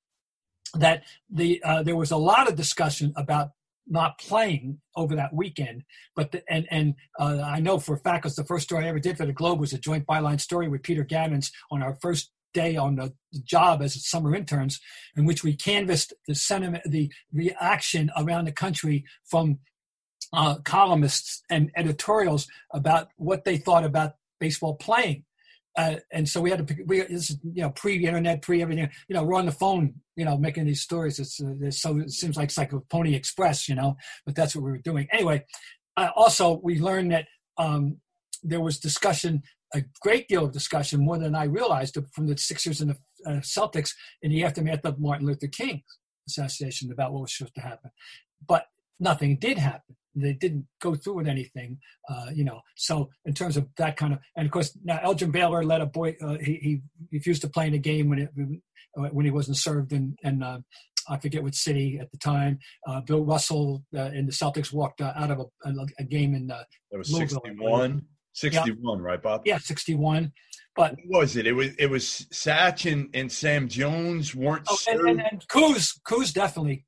that 0.75 1.03
the 1.30 1.62
uh, 1.63 1.84
there 1.84 1.96
was 1.96 2.12
a 2.12 2.18
lot 2.18 2.48
of 2.48 2.56
discussion 2.56 3.13
about 3.15 3.51
not 3.88 4.18
playing 4.18 4.80
over 4.96 5.15
that 5.15 5.34
weekend. 5.34 5.84
But 6.15 6.32
the, 6.32 6.44
and 6.50 6.65
and 6.72 6.96
uh, 7.20 7.42
I 7.46 7.60
know 7.60 7.80
for 7.80 7.96
a 7.96 8.00
fact 8.00 8.24
because 8.24 8.36
the 8.36 8.46
first 8.46 8.63
story 8.63 8.86
I 8.86 8.89
ever 8.89 9.00
did 9.00 9.18
for 9.18 9.25
the 9.25 9.34
Globe 9.34 9.60
was 9.60 9.74
a 9.74 9.77
joint 9.77 10.06
byline 10.06 10.39
story 10.39 10.68
with 10.68 10.84
Peter 10.84 11.03
Gammons 11.03 11.51
on 11.72 11.84
our 11.84 11.96
first 12.01 12.32
day 12.53 12.75
on 12.75 12.95
the 12.95 13.13
job 13.43 13.81
as 13.81 14.05
summer 14.05 14.36
interns, 14.36 14.79
in 15.15 15.25
which 15.25 15.43
we 15.43 15.55
canvassed 15.55 16.13
the 16.27 16.36
sentiment, 16.36 16.83
the 16.86 17.12
reaction 17.31 18.12
around 18.17 18.45
the 18.45 18.51
country 18.51 19.05
from 19.25 19.60
uh, 20.33 20.55
columnists 20.63 21.43
and 21.50 21.72
editorials 21.75 22.48
about 22.74 23.10
what 23.17 23.43
they 23.43 23.57
thought 23.57 23.83
about 23.83 24.13
baseball 24.39 24.75
playing. 24.75 25.24
Uh, 25.75 25.95
and 26.12 26.29
so 26.29 26.39
we 26.39 26.51
had 26.51 26.67
to 26.67 26.83
we 26.86 27.01
this 27.01 27.31
is 27.31 27.38
you 27.43 27.63
know 27.63 27.72
pre-internet 27.72 28.43
pre 28.43 28.62
everything 28.62 28.88
you 29.07 29.15
know 29.15 29.24
we're 29.24 29.33
on 29.33 29.48
the 29.48 29.51
phone 29.51 29.91
you 30.15 30.24
know 30.24 30.38
making 30.38 30.65
these 30.65 30.81
stories 30.81 31.17
it's, 31.17 31.41
uh, 31.41 31.55
it's 31.62 31.81
so 31.81 31.98
it 31.98 32.12
seems 32.12 32.38
like 32.38 32.50
it's 32.50 32.60
like 32.60 32.74
a 32.74 32.79
pony 32.91 33.15
express 33.15 33.67
you 33.67 33.74
know 33.74 33.98
but 34.24 34.36
that's 34.36 34.55
what 34.55 34.63
we 34.63 34.69
were 34.69 34.77
doing 34.77 35.07
anyway 35.12 35.43
uh, 35.98 36.10
also 36.15 36.60
we 36.62 36.79
learned 36.79 37.12
that 37.12 37.25
um, 37.57 37.98
there 38.43 38.62
was 38.62 38.77
discussion 38.77 39.41
a 39.74 39.84
great 40.01 40.27
deal 40.27 40.46
of 40.46 40.51
discussion 40.51 41.03
more 41.03 41.18
than 41.18 41.36
i 41.36 41.44
realized 41.44 41.98
from 42.13 42.27
the 42.27 42.38
sixers 42.38 42.82
and 42.82 42.92
the 42.92 42.98
uh, 43.30 43.39
celtics 43.39 43.92
in 44.22 44.32
the 44.32 44.44
aftermath 44.44 44.86
of 44.86 45.00
martin 45.00 45.25
luther 45.25 45.48
king's 45.48 45.82
assassination 46.27 46.92
about 46.92 47.12
what 47.12 47.22
was 47.22 47.38
supposed 47.38 47.56
to 47.56 47.62
happen 47.62 47.92
but 48.48 48.68
nothing 49.00 49.38
did 49.38 49.58
happen 49.58 49.96
they 50.15 50.34
didn't 50.34 50.68
go 50.82 50.96
through 50.96 51.15
with 51.15 51.27
anything, 51.27 51.80
uh, 52.10 52.27
you 52.34 52.44
know. 52.44 52.62
So 52.75 53.10
in 53.25 53.34
terms 53.34 53.58
of 53.58 53.68
that 53.77 53.98
kind 53.98 54.13
of, 54.13 54.20
and 54.38 54.46
of 54.46 54.51
course 54.51 54.77
now 54.84 55.00
Elgin 55.01 55.32
Baylor 55.32 55.63
let 55.63 55.82
a 55.82 55.86
boy. 55.86 56.15
Uh, 56.22 56.38
he, 56.38 56.53
he 56.56 56.82
refused 57.12 57.42
to 57.42 57.50
play 57.50 57.68
in 57.68 57.74
a 57.74 57.80
game 57.80 58.10
when 58.10 58.20
it 58.20 58.30
when 58.96 59.25
he 59.25 59.32
wasn't 59.32 59.58
served 59.58 59.92
in, 59.92 60.15
and 60.24 60.44
uh, 60.44 60.60
I 61.10 61.18
forget 61.18 61.44
what 61.44 61.56
city 61.56 61.98
at 62.00 62.12
the 62.12 62.18
time. 62.18 62.60
Uh, 62.88 63.01
Bill 63.01 63.24
Russell 63.24 63.84
uh, 63.96 64.01
and 64.01 64.27
the 64.27 64.32
Celtics 64.32 64.72
walked 64.72 65.01
uh, 65.01 65.13
out 65.15 65.32
of 65.32 65.39
a, 65.65 65.72
a, 66.00 66.03
game 66.03 66.36
in. 66.36 66.51
Uh, 66.51 66.63
it 66.92 66.98
was 66.98 67.12
Louisville. 67.12 67.42
61. 67.44 68.06
61, 68.33 68.99
yeah. 68.99 69.05
right, 69.05 69.21
Bob? 69.21 69.41
Yeah, 69.45 69.57
61. 69.57 70.31
But 70.75 70.95
what 71.05 71.19
was 71.19 71.35
it? 71.35 71.45
It 71.45 71.53
was 71.53 71.69
it 71.77 71.85
was 71.85 72.25
Satch 72.31 72.91
and, 72.91 73.09
and 73.13 73.31
Sam 73.31 73.67
Jones 73.67 74.33
weren't 74.33 74.63
oh, 74.67 74.77
and, 74.89 75.01
and, 75.01 75.21
and 75.21 75.47
Coos, 75.47 75.99
Coos 76.03 76.33
definitely. 76.33 76.85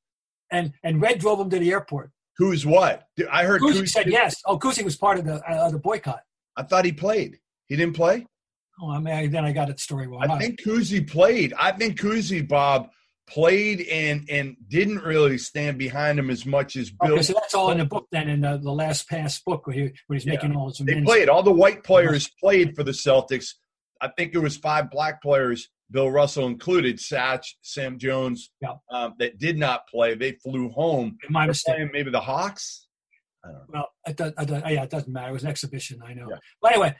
And 0.51 0.73
and 0.83 0.99
Red 1.01 1.19
drove 1.19 1.39
him 1.39 1.49
to 1.51 1.59
the 1.59 1.71
airport. 1.71 2.11
Who's 2.37 2.65
what? 2.65 3.07
I 3.31 3.43
heard 3.43 3.61
Cousy 3.61 3.87
said 3.87 4.07
yes. 4.07 4.41
Oh, 4.45 4.57
Cousy 4.57 4.83
was 4.83 4.97
part 4.97 5.19
of 5.19 5.25
the 5.25 5.35
uh, 5.47 5.69
the 5.69 5.79
boycott. 5.79 6.21
I 6.57 6.63
thought 6.63 6.85
he 6.85 6.91
played. 6.91 7.37
He 7.67 7.75
didn't 7.75 7.95
play. 7.95 8.25
Oh, 8.81 8.91
I 8.91 8.99
mean, 8.99 9.31
then 9.31 9.45
I 9.45 9.51
got 9.51 9.69
it 9.69 9.79
story 9.79 10.07
wrong. 10.07 10.29
I 10.29 10.37
think 10.37 10.61
Cousy 10.61 11.07
played. 11.07 11.53
I 11.57 11.71
think 11.71 11.99
Cousy, 11.99 12.45
Bob 12.45 12.89
played 13.27 13.81
and 13.81 14.27
and 14.29 14.55
didn't 14.67 14.99
really 14.99 15.37
stand 15.37 15.77
behind 15.77 16.19
him 16.19 16.29
as 16.29 16.45
much 16.45 16.75
as 16.75 16.91
Bill. 16.91 17.13
Okay, 17.13 17.23
so 17.23 17.33
that's 17.33 17.53
all 17.53 17.71
in 17.71 17.79
the 17.79 17.85
book 17.85 18.07
then 18.11 18.29
in 18.29 18.41
the, 18.41 18.57
the 18.57 18.71
last 18.71 19.09
pass 19.09 19.41
book 19.41 19.67
where, 19.67 19.75
he, 19.75 19.81
where 20.07 20.15
he's 20.15 20.25
yeah. 20.25 20.33
making 20.33 20.55
all 20.55 20.69
his. 20.69 20.77
They 20.77 21.01
played. 21.01 21.29
All 21.29 21.43
the 21.43 21.51
white 21.51 21.83
players 21.83 22.29
played 22.39 22.75
for 22.75 22.83
the 22.83 22.91
Celtics. 22.91 23.53
I 24.01 24.09
think 24.09 24.35
it 24.35 24.39
was 24.39 24.57
five 24.57 24.91
black 24.91 25.21
players 25.21 25.69
Bill 25.91 26.09
Russell 26.09 26.47
included, 26.47 26.97
Satch, 26.97 27.53
Sam 27.61 27.99
Jones, 27.99 28.51
yeah. 28.61 28.73
um, 28.91 29.13
that 29.19 29.37
did 29.37 29.57
not 29.57 29.87
play. 29.87 30.15
They 30.15 30.33
flew 30.33 30.69
home. 30.69 31.17
My 31.29 31.45
mistake. 31.45 31.89
Maybe 31.93 32.11
the 32.11 32.21
Hawks. 32.21 32.87
I 33.43 33.49
don't 33.49 33.57
know. 33.57 33.65
Well, 33.73 33.87
it, 34.07 34.17
does, 34.17 34.33
it 34.37 34.47
does, 34.47 34.63
yeah, 34.67 34.83
it 34.83 34.89
doesn't 34.89 35.11
matter. 35.11 35.29
It 35.29 35.33
was 35.33 35.43
an 35.43 35.49
exhibition. 35.49 36.01
I 36.03 36.13
know. 36.13 36.27
Yeah. 36.29 36.37
But 36.61 36.71
anyway, 36.71 36.95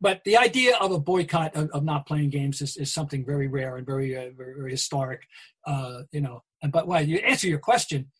but 0.00 0.22
the 0.24 0.36
idea 0.36 0.76
of 0.76 0.92
a 0.92 0.98
boycott 0.98 1.54
of, 1.56 1.70
of 1.70 1.84
not 1.84 2.06
playing 2.06 2.30
games 2.30 2.60
is, 2.60 2.76
is, 2.76 2.92
something 2.92 3.24
very 3.24 3.48
rare 3.48 3.76
and 3.76 3.86
very 3.86 4.16
uh, 4.16 4.30
very, 4.36 4.70
historic. 4.70 5.22
Uh, 5.66 6.02
you 6.12 6.20
know, 6.20 6.42
and 6.62 6.72
but 6.72 6.86
well, 6.86 7.02
you 7.02 7.18
answer 7.18 7.48
your 7.48 7.58
question. 7.58 8.10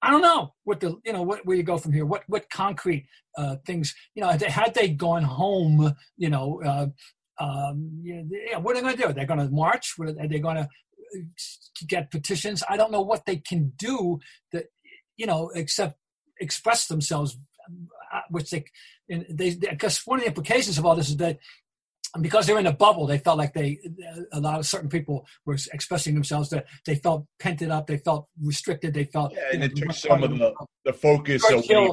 I 0.00 0.10
don't 0.10 0.22
know 0.22 0.54
what 0.64 0.80
the 0.80 0.96
you 1.04 1.12
know 1.12 1.22
what 1.22 1.44
where 1.44 1.56
you 1.56 1.62
go 1.62 1.78
from 1.78 1.92
here. 1.92 2.06
What 2.06 2.22
what 2.28 2.50
concrete 2.50 3.06
uh, 3.36 3.56
things 3.66 3.94
you 4.14 4.22
know 4.22 4.28
had 4.28 4.74
they 4.74 4.88
gone 4.88 5.24
home, 5.24 5.94
you 6.16 6.30
know, 6.30 6.62
uh, 6.62 6.86
um, 7.40 8.02
what 8.60 8.76
are 8.76 8.80
they 8.80 8.82
going 8.82 8.96
to 8.96 9.06
do? 9.08 9.12
They're 9.12 9.26
going 9.26 9.40
to 9.40 9.48
march? 9.48 9.94
Are 10.00 10.12
they 10.12 10.38
going 10.38 10.56
to 10.56 10.62
uh, 10.62 11.20
get 11.86 12.10
petitions? 12.10 12.62
I 12.68 12.76
don't 12.76 12.92
know 12.92 13.02
what 13.02 13.26
they 13.26 13.36
can 13.36 13.72
do 13.76 14.20
that, 14.52 14.66
you 15.16 15.26
know, 15.26 15.50
except 15.54 15.96
express 16.40 16.86
themselves, 16.86 17.36
which 18.30 18.50
they, 18.50 18.64
they, 19.08 19.54
because 19.54 20.00
one 20.06 20.18
of 20.18 20.24
the 20.24 20.28
implications 20.28 20.78
of 20.78 20.86
all 20.86 20.96
this 20.96 21.10
is 21.10 21.16
that 21.18 21.38
because 22.20 22.46
they're 22.46 22.58
in 22.58 22.66
a 22.66 22.72
bubble, 22.72 23.06
they 23.06 23.18
felt 23.18 23.36
like 23.36 23.52
they, 23.52 23.78
a 24.32 24.40
lot 24.40 24.58
of 24.58 24.66
certain 24.66 24.88
people 24.88 25.26
were 25.44 25.58
expressing 25.72 26.14
themselves 26.14 26.48
that 26.50 26.66
they 26.86 26.94
felt 26.94 27.26
pent 27.38 27.62
up, 27.62 27.86
they 27.86 27.98
felt 27.98 28.28
restricted, 28.42 28.94
they 28.94 29.04
felt. 29.04 29.32
Yeah, 29.34 29.40
and 29.52 29.64
it 29.64 29.76
took 29.76 29.92
some 29.92 30.22
of 30.22 30.30
the, 30.30 30.54
the 30.84 30.92
focus 30.92 31.42
away 31.50 31.90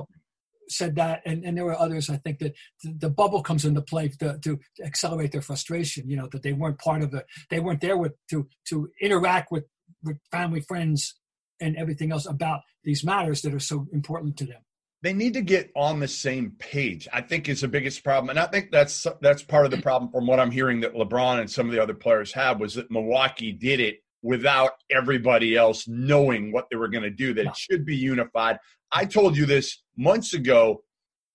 said 0.70 0.96
that, 0.96 1.22
and, 1.26 1.44
and 1.44 1.58
there 1.58 1.66
were 1.66 1.80
others. 1.80 2.10
I 2.10 2.18
think 2.18 2.40
that 2.40 2.54
the, 2.84 2.94
the 2.98 3.10
bubble 3.10 3.44
comes 3.44 3.66
into 3.66 3.82
play 3.82 4.10
to, 4.20 4.38
to 4.40 4.60
accelerate 4.84 5.32
their 5.32 5.42
frustration. 5.42 6.10
You 6.10 6.18
know 6.18 6.28
that 6.32 6.44
they 6.44 6.54
weren't 6.54 6.80
part 6.80 7.02
of 7.02 7.12
the, 7.12 7.26
they 7.50 7.60
weren't 7.60 7.82
there 7.82 7.98
with 7.98 8.14
to 8.30 8.48
to 8.70 8.90
interact 9.02 9.52
with 9.52 9.66
with 10.04 10.18
family, 10.32 10.62
friends, 10.62 11.16
and 11.60 11.76
everything 11.76 12.12
else 12.12 12.26
about 12.26 12.62
these 12.84 13.04
matters 13.04 13.42
that 13.42 13.54
are 13.54 13.60
so 13.60 13.88
important 13.92 14.38
to 14.38 14.46
them. 14.46 14.62
They 15.06 15.14
need 15.14 15.36
to 15.36 15.42
get 15.42 15.72
on 15.76 16.00
the 16.00 16.08
same 16.08 16.54
page. 16.58 17.08
I 17.14 17.22
think 17.22 17.48
is 17.48 17.62
the 17.62 17.68
biggest 17.68 18.04
problem, 18.04 18.32
and 18.32 18.40
I 18.40 18.48
think 18.48 18.72
that's 18.72 19.06
that's 19.22 19.44
part 19.44 19.66
of 19.66 19.70
the 19.70 19.78
problem 19.78 20.12
from 20.12 20.26
what 20.26 20.40
I'm 20.40 20.50
hearing 20.50 20.80
that 20.80 20.96
LeBron 20.96 21.42
and 21.42 21.48
some 21.48 21.68
of 21.68 21.74
the 21.74 21.84
other 21.84 21.94
players 21.94 22.34
have 22.34 22.60
was 22.60 22.74
that 22.74 22.90
Milwaukee 22.90 23.52
did 23.52 23.80
it 23.80 24.00
without 24.24 24.72
everybody 24.90 25.56
else 25.56 25.88
knowing 25.88 26.52
what 26.52 26.66
they 26.72 26.76
were 26.76 26.88
going 26.88 27.04
to 27.04 27.12
do. 27.12 27.36
That 27.36 27.46
it 27.46 27.56
should 27.56 27.86
be 27.86 27.96
unified. 27.96 28.58
I 28.92 29.06
told 29.06 29.38
you 29.38 29.46
this 29.46 29.84
months 29.96 30.34
ago 30.34 30.82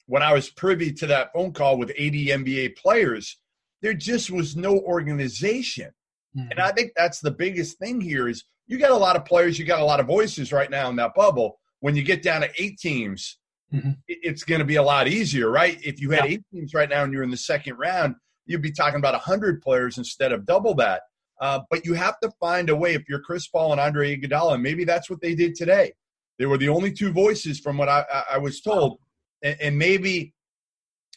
when 0.07 0.25
I 0.25 0.33
was 0.33 0.51
privy 0.51 0.93
to 0.95 1.07
that 1.07 1.33
phone 1.33 1.53
call 1.53 1.79
with 1.79 1.93
80 1.97 2.27
NBA 2.27 2.77
players. 2.77 3.37
There 3.83 3.95
just 3.95 4.33
was 4.33 4.57
no 4.57 4.81
organization. 4.81 5.93
Mm-hmm. 6.37 6.51
And 6.51 6.59
I 6.59 6.73
think 6.73 6.91
that's 6.97 7.21
the 7.21 7.31
biggest 7.31 7.79
thing 7.79 8.01
here 8.01 8.27
is 8.27 8.43
you 8.67 8.79
got 8.79 8.91
a 8.91 8.97
lot 8.97 9.15
of 9.15 9.25
players, 9.25 9.61
you 9.61 9.65
got 9.65 9.79
a 9.79 9.85
lot 9.85 10.01
of 10.01 10.09
voices 10.09 10.53
right 10.53 10.73
now 10.73 10.91
in 10.91 10.97
that 10.97 11.15
bubble. 11.15 11.61
When 11.79 11.95
you 11.95 12.03
get 12.03 12.25
down 12.25 12.41
to 12.41 12.51
eight 12.61 12.81
teams, 12.81 13.37
mm-hmm. 13.73 13.91
it's 14.07 14.45
going 14.45 14.59
to 14.59 14.65
be 14.65 14.77
a 14.77 14.83
lot 14.83 15.09
easier, 15.09 15.51
right? 15.51 15.79
If 15.83 16.01
you 16.01 16.11
had 16.11 16.25
yeah. 16.25 16.33
eight 16.33 16.43
teams 16.53 16.75
right 16.75 16.89
now 16.89 17.05
and 17.05 17.13
you're 17.13 17.23
in 17.23 17.31
the 17.31 17.37
second 17.37 17.77
round, 17.77 18.17
you'd 18.47 18.63
be 18.63 18.73
talking 18.73 18.99
about 18.99 19.15
100 19.15 19.63
players 19.63 19.99
instead 19.99 20.33
of 20.33 20.45
double 20.47 20.75
that. 20.75 21.03
Uh, 21.41 21.61
but 21.71 21.87
you 21.87 21.95
have 21.95 22.19
to 22.21 22.31
find 22.41 22.69
a 22.69 22.77
way. 22.77 22.95
If 22.95 23.09
you're 23.09 23.21
Chris 23.21 23.49
Paul 23.49 23.73
and 23.73 23.81
Andre 23.81 24.17
Iguodala, 24.17 24.61
maybe 24.61 24.85
that's 24.85 25.09
what 25.09 25.21
they 25.21 25.35
did 25.35 25.55
today. 25.55 25.93
They 26.39 26.47
were 26.47 26.59
the 26.59 26.69
only 26.69 26.93
two 26.93 27.13
voices 27.13 27.61
from 27.61 27.79
what 27.79 27.89
I, 27.89 28.05
I 28.33 28.39
was 28.39 28.61
told. 28.61 28.99
And, 29.43 29.57
and 29.61 29.79
maybe 29.79 30.35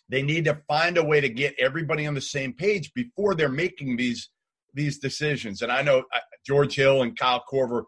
they 0.10 0.22
need 0.22 0.45
to 0.45 0.62
find 0.67 0.98
a 0.98 1.03
way 1.03 1.22
to 1.22 1.29
get 1.29 1.55
everybody 1.60 2.05
on 2.05 2.13
the 2.13 2.22
same 2.22 2.53
page 2.53 2.93
before 2.93 3.36
they're 3.36 3.50
making 3.50 3.98
these 3.98 4.29
these 4.75 5.00
decisions. 5.00 5.62
And 5.62 5.72
I 5.72 5.81
know 5.81 6.00
uh, 6.00 6.19
George 6.45 6.75
Hill 6.75 7.03
and 7.03 7.17
Kyle 7.17 7.43
Korver, 7.51 7.83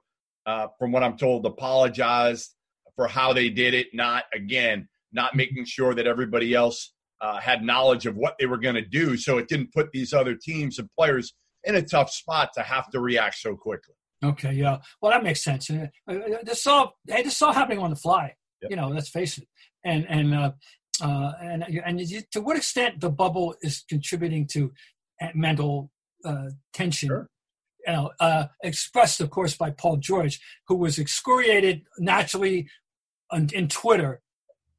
uh, 0.46 0.68
from 0.80 0.92
what 0.92 1.04
I'm 1.04 1.18
told, 1.18 1.46
apologized 1.46 2.55
for 2.96 3.08
how 3.08 3.34
they 3.34 3.50
did 3.50 3.74
it. 3.74 3.88
Not 3.94 4.26
again, 4.34 4.88
not 5.12 5.36
making 5.36 5.66
sure 5.66 5.94
that 5.96 6.08
everybody 6.08 6.54
else 6.54 6.94
uh, 7.22 7.40
had 7.40 7.64
knowledge 7.64 8.06
of 8.06 8.16
what 8.16 8.36
they 8.40 8.46
were 8.46 8.58
going 8.58 8.76
to 8.76 8.86
do, 8.86 9.18
so 9.18 9.38
it 9.38 9.48
didn't 9.48 9.74
put 9.74 9.92
these 9.92 10.14
other 10.14 10.36
teams 10.36 10.80
and 10.80 10.90
players 10.98 11.34
in 11.64 11.76
a 11.76 11.82
tough 11.82 12.12
spot 12.12 12.50
to 12.56 12.62
have 12.62 12.90
to 12.92 13.00
react 13.00 13.38
so 13.38 13.56
quickly. 13.56 13.96
Okay, 14.24 14.54
yeah. 14.54 14.78
Well, 15.02 15.12
that 15.12 15.24
makes 15.24 15.44
sense. 15.44 15.70
Uh, 15.70 15.88
uh, 16.08 16.14
this 16.44 16.60
is 16.60 16.68
all 16.68 16.94
hey, 17.08 17.24
this 17.24 17.36
is 17.36 17.42
all 17.42 17.54
happening 17.54 17.80
on 17.80 17.90
the 17.90 17.96
fly. 17.96 18.34
Yep. 18.62 18.72
You 18.72 18.78
know, 18.78 18.88
let's 18.88 19.10
face 19.10 19.38
it. 19.38 19.48
And 19.84 20.06
and 20.10 20.34
uh, 20.34 20.52
uh, 21.02 21.32
and 21.42 21.64
and 21.86 22.00
to 22.32 22.42
what 22.42 22.58
extent 22.58 23.02
the 23.02 23.10
bubble 23.10 23.56
is 23.62 23.84
contributing 23.88 24.48
to 24.54 24.72
mental 25.34 25.92
uh, 26.24 26.50
tension. 26.74 27.10
Sure. 27.10 27.30
You 27.86 27.94
know, 27.94 28.12
uh, 28.20 28.46
expressed, 28.64 29.22
of 29.22 29.30
course, 29.30 29.56
by 29.56 29.70
Paul 29.70 29.98
George, 29.98 30.40
who 30.68 30.76
was 30.76 30.98
excoriated 30.98 31.84
naturally 32.00 32.68
on, 33.32 33.50
in 33.54 33.68
Twitter 33.68 34.22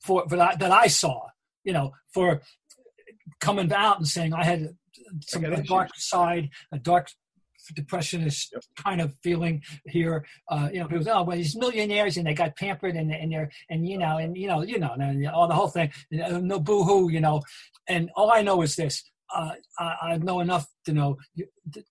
for, 0.01 0.29
for 0.29 0.37
that, 0.37 0.59
that 0.61 0.73
I 0.73 0.87
saw. 0.87 1.27
You 1.65 1.73
know, 1.73 1.93
for 2.15 2.43
coming 3.41 3.73
out 3.73 3.99
and 3.99 4.07
saying 4.07 4.33
I 4.33 4.45
had 4.45 4.77
some 5.23 5.45
a 5.45 5.63
dark 5.63 5.91
side, 5.97 6.51
a 6.73 6.79
dark 6.79 7.09
depressionist 7.75 8.51
yep. 8.53 8.63
kind 8.77 9.01
of 9.01 9.15
feeling 9.23 9.63
here. 9.87 10.25
Uh, 10.49 10.69
you 10.73 10.81
know, 10.81 10.87
people 10.87 11.05
say, 11.05 11.11
oh, 11.11 11.25
well, 11.25 11.37
these 11.37 11.57
millionaires 11.57 12.17
and 12.17 12.27
they 12.27 12.35
got 12.35 12.57
pampered 12.57 12.95
and 12.97 13.13
and 13.13 13.33
they're 13.33 13.51
and 13.71 13.89
you 13.89 13.99
know 13.99 14.19
and 14.19 14.37
you 14.37 14.47
know 14.47 14.63
you 14.63 14.79
know 14.79 14.93
and 14.99 15.27
all 15.29 15.49
the 15.49 15.55
whole 15.55 15.69
thing. 15.69 15.91
No 16.11 16.61
boo 16.61 16.85
hoo, 16.85 17.11
you 17.11 17.21
know. 17.21 17.43
And 17.89 18.11
all 18.15 18.31
I 18.31 18.43
know 18.43 18.63
is 18.63 18.77
this: 18.77 19.03
uh, 19.35 19.53
I, 19.79 19.97
I, 20.03 20.19
know 20.19 20.41
enough 20.41 20.67
to 20.85 20.93
know 20.93 21.17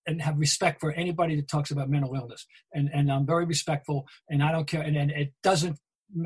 and 0.08 0.22
have 0.22 0.38
respect 0.38 0.80
for 0.80 0.92
anybody 0.92 1.36
that 1.36 1.48
talks 1.48 1.72
about 1.72 1.90
mental 1.90 2.16
illness, 2.16 2.46
and 2.74 2.90
and 2.94 3.12
I'm 3.12 3.26
very 3.26 3.46
respectful, 3.46 4.06
and 4.30 4.44
I 4.44 4.52
don't 4.52 4.68
care. 4.68 4.82
And, 4.82 4.96
and 4.96 5.12
it 5.12 5.34
doesn't. 5.44 5.78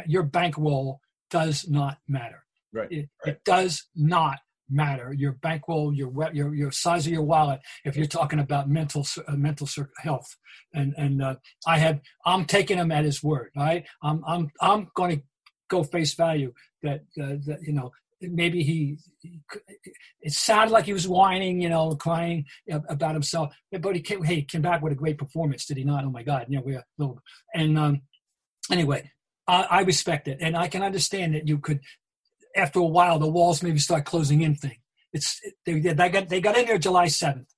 Your 0.06 0.24
bankroll 0.24 1.00
does 1.30 1.68
not 1.68 1.98
matter. 2.08 2.44
Right. 2.74 2.92
It, 2.92 3.10
right. 3.26 3.36
it 3.36 3.44
does 3.46 3.88
not 3.96 4.40
matter. 4.70 5.14
Your 5.14 5.34
bankroll, 5.34 5.94
your 5.94 6.12
your 6.34 6.54
your 6.54 6.72
size 6.72 7.08
of 7.08 7.14
your 7.14 7.24
wallet. 7.24 7.62
If 7.86 7.96
you're 7.96 8.06
talking 8.06 8.40
about 8.40 8.70
mental 8.70 9.06
uh, 9.28 9.36
mental 9.36 9.68
health, 9.98 10.36
and 10.74 10.94
and 10.98 11.22
uh, 11.22 11.36
I 11.66 11.80
have 11.80 12.02
I'm 12.26 12.46
taking 12.46 12.78
him 12.78 12.92
at 12.92 13.06
his 13.06 13.24
word. 13.24 13.52
Right. 13.56 13.86
I'm 14.04 14.24
I'm 14.28 14.52
I'm 14.62 14.90
going 14.96 15.18
to 15.18 15.24
go 15.70 15.84
face 15.84 16.14
value 16.14 16.54
that 16.84 17.02
uh, 17.22 17.38
that 17.46 17.60
you 17.62 17.74
know 17.74 17.92
maybe 18.22 18.64
he, 18.64 18.98
it 20.22 20.34
sounded 20.34 20.74
like 20.74 20.86
he 20.86 20.94
was 20.94 21.08
whining, 21.08 21.62
you 21.62 21.70
know, 21.70 21.96
crying 21.96 22.46
about 22.90 23.14
himself, 23.14 23.54
but 23.80 23.96
he 23.96 24.02
came, 24.02 24.24
hey, 24.24 24.36
he 24.36 24.44
came 24.44 24.62
back 24.62 24.82
with 24.82 24.94
a 24.94 24.96
great 24.96 25.18
performance, 25.18 25.66
did 25.66 25.78
he 25.78 25.84
not? 25.84 26.04
Oh 26.04 26.10
my 26.10 26.24
God, 26.24 26.48
you 26.50 26.58
know, 26.58 26.64
we're 26.66 26.84
little, 26.98 27.22
and 27.54 27.78
um, 27.78 28.02
anyway, 28.72 29.10
I, 29.50 29.80
I 29.80 29.82
respect 29.82 30.28
it, 30.28 30.38
and 30.42 30.56
I 30.56 30.68
can 30.68 30.84
understand 30.84 31.36
that 31.36 31.48
you 31.48 31.58
could, 31.58 31.80
after 32.56 32.80
a 32.80 32.86
while, 32.86 33.20
the 33.20 33.28
walls 33.28 33.64
maybe 33.64 33.80
start 33.80 34.06
closing 34.06 34.42
in. 34.42 34.56
Thing, 34.56 34.78
it's 35.14 35.40
they, 35.66 35.80
they 35.80 36.10
got 36.10 36.30
they 36.30 36.42
got 36.42 36.58
in 36.58 36.66
there 36.66 36.78
July 36.78 37.08
seventh. 37.08 37.50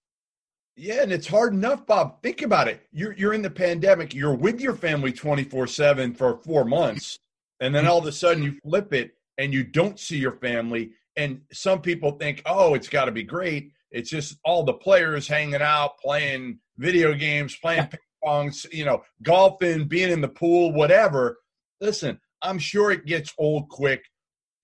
Yeah, 0.75 1.03
and 1.03 1.11
it's 1.11 1.27
hard 1.27 1.53
enough, 1.53 1.85
Bob. 1.85 2.23
Think 2.23 2.41
about 2.41 2.67
it. 2.67 2.81
You're 2.91 3.13
you're 3.13 3.33
in 3.33 3.41
the 3.41 3.49
pandemic. 3.49 4.13
You're 4.13 4.35
with 4.35 4.61
your 4.61 4.75
family 4.75 5.11
24/7 5.11 6.15
for 6.15 6.37
4 6.43 6.65
months, 6.65 7.17
and 7.59 7.75
then 7.75 7.85
all 7.85 7.99
of 7.99 8.05
a 8.05 8.11
sudden 8.11 8.43
you 8.43 8.57
flip 8.63 8.93
it 8.93 9.11
and 9.37 9.53
you 9.53 9.63
don't 9.63 9.99
see 9.99 10.17
your 10.17 10.33
family 10.33 10.91
and 11.17 11.41
some 11.51 11.81
people 11.81 12.11
think, 12.11 12.41
"Oh, 12.45 12.73
it's 12.73 12.89
got 12.89 13.05
to 13.05 13.11
be 13.11 13.23
great. 13.23 13.71
It's 13.91 14.09
just 14.09 14.37
all 14.45 14.63
the 14.63 14.73
players 14.73 15.27
hanging 15.27 15.61
out, 15.61 15.97
playing 15.99 16.59
video 16.77 17.13
games, 17.13 17.55
playing 17.57 17.87
ping 17.87 17.99
pong, 18.23 18.53
you 18.71 18.85
know, 18.85 19.03
golfing, 19.21 19.87
being 19.87 20.11
in 20.11 20.21
the 20.21 20.29
pool, 20.29 20.73
whatever." 20.73 21.37
Listen, 21.81 22.19
I'm 22.43 22.59
sure 22.59 22.91
it 22.91 23.05
gets 23.05 23.33
old 23.37 23.67
quick. 23.69 24.03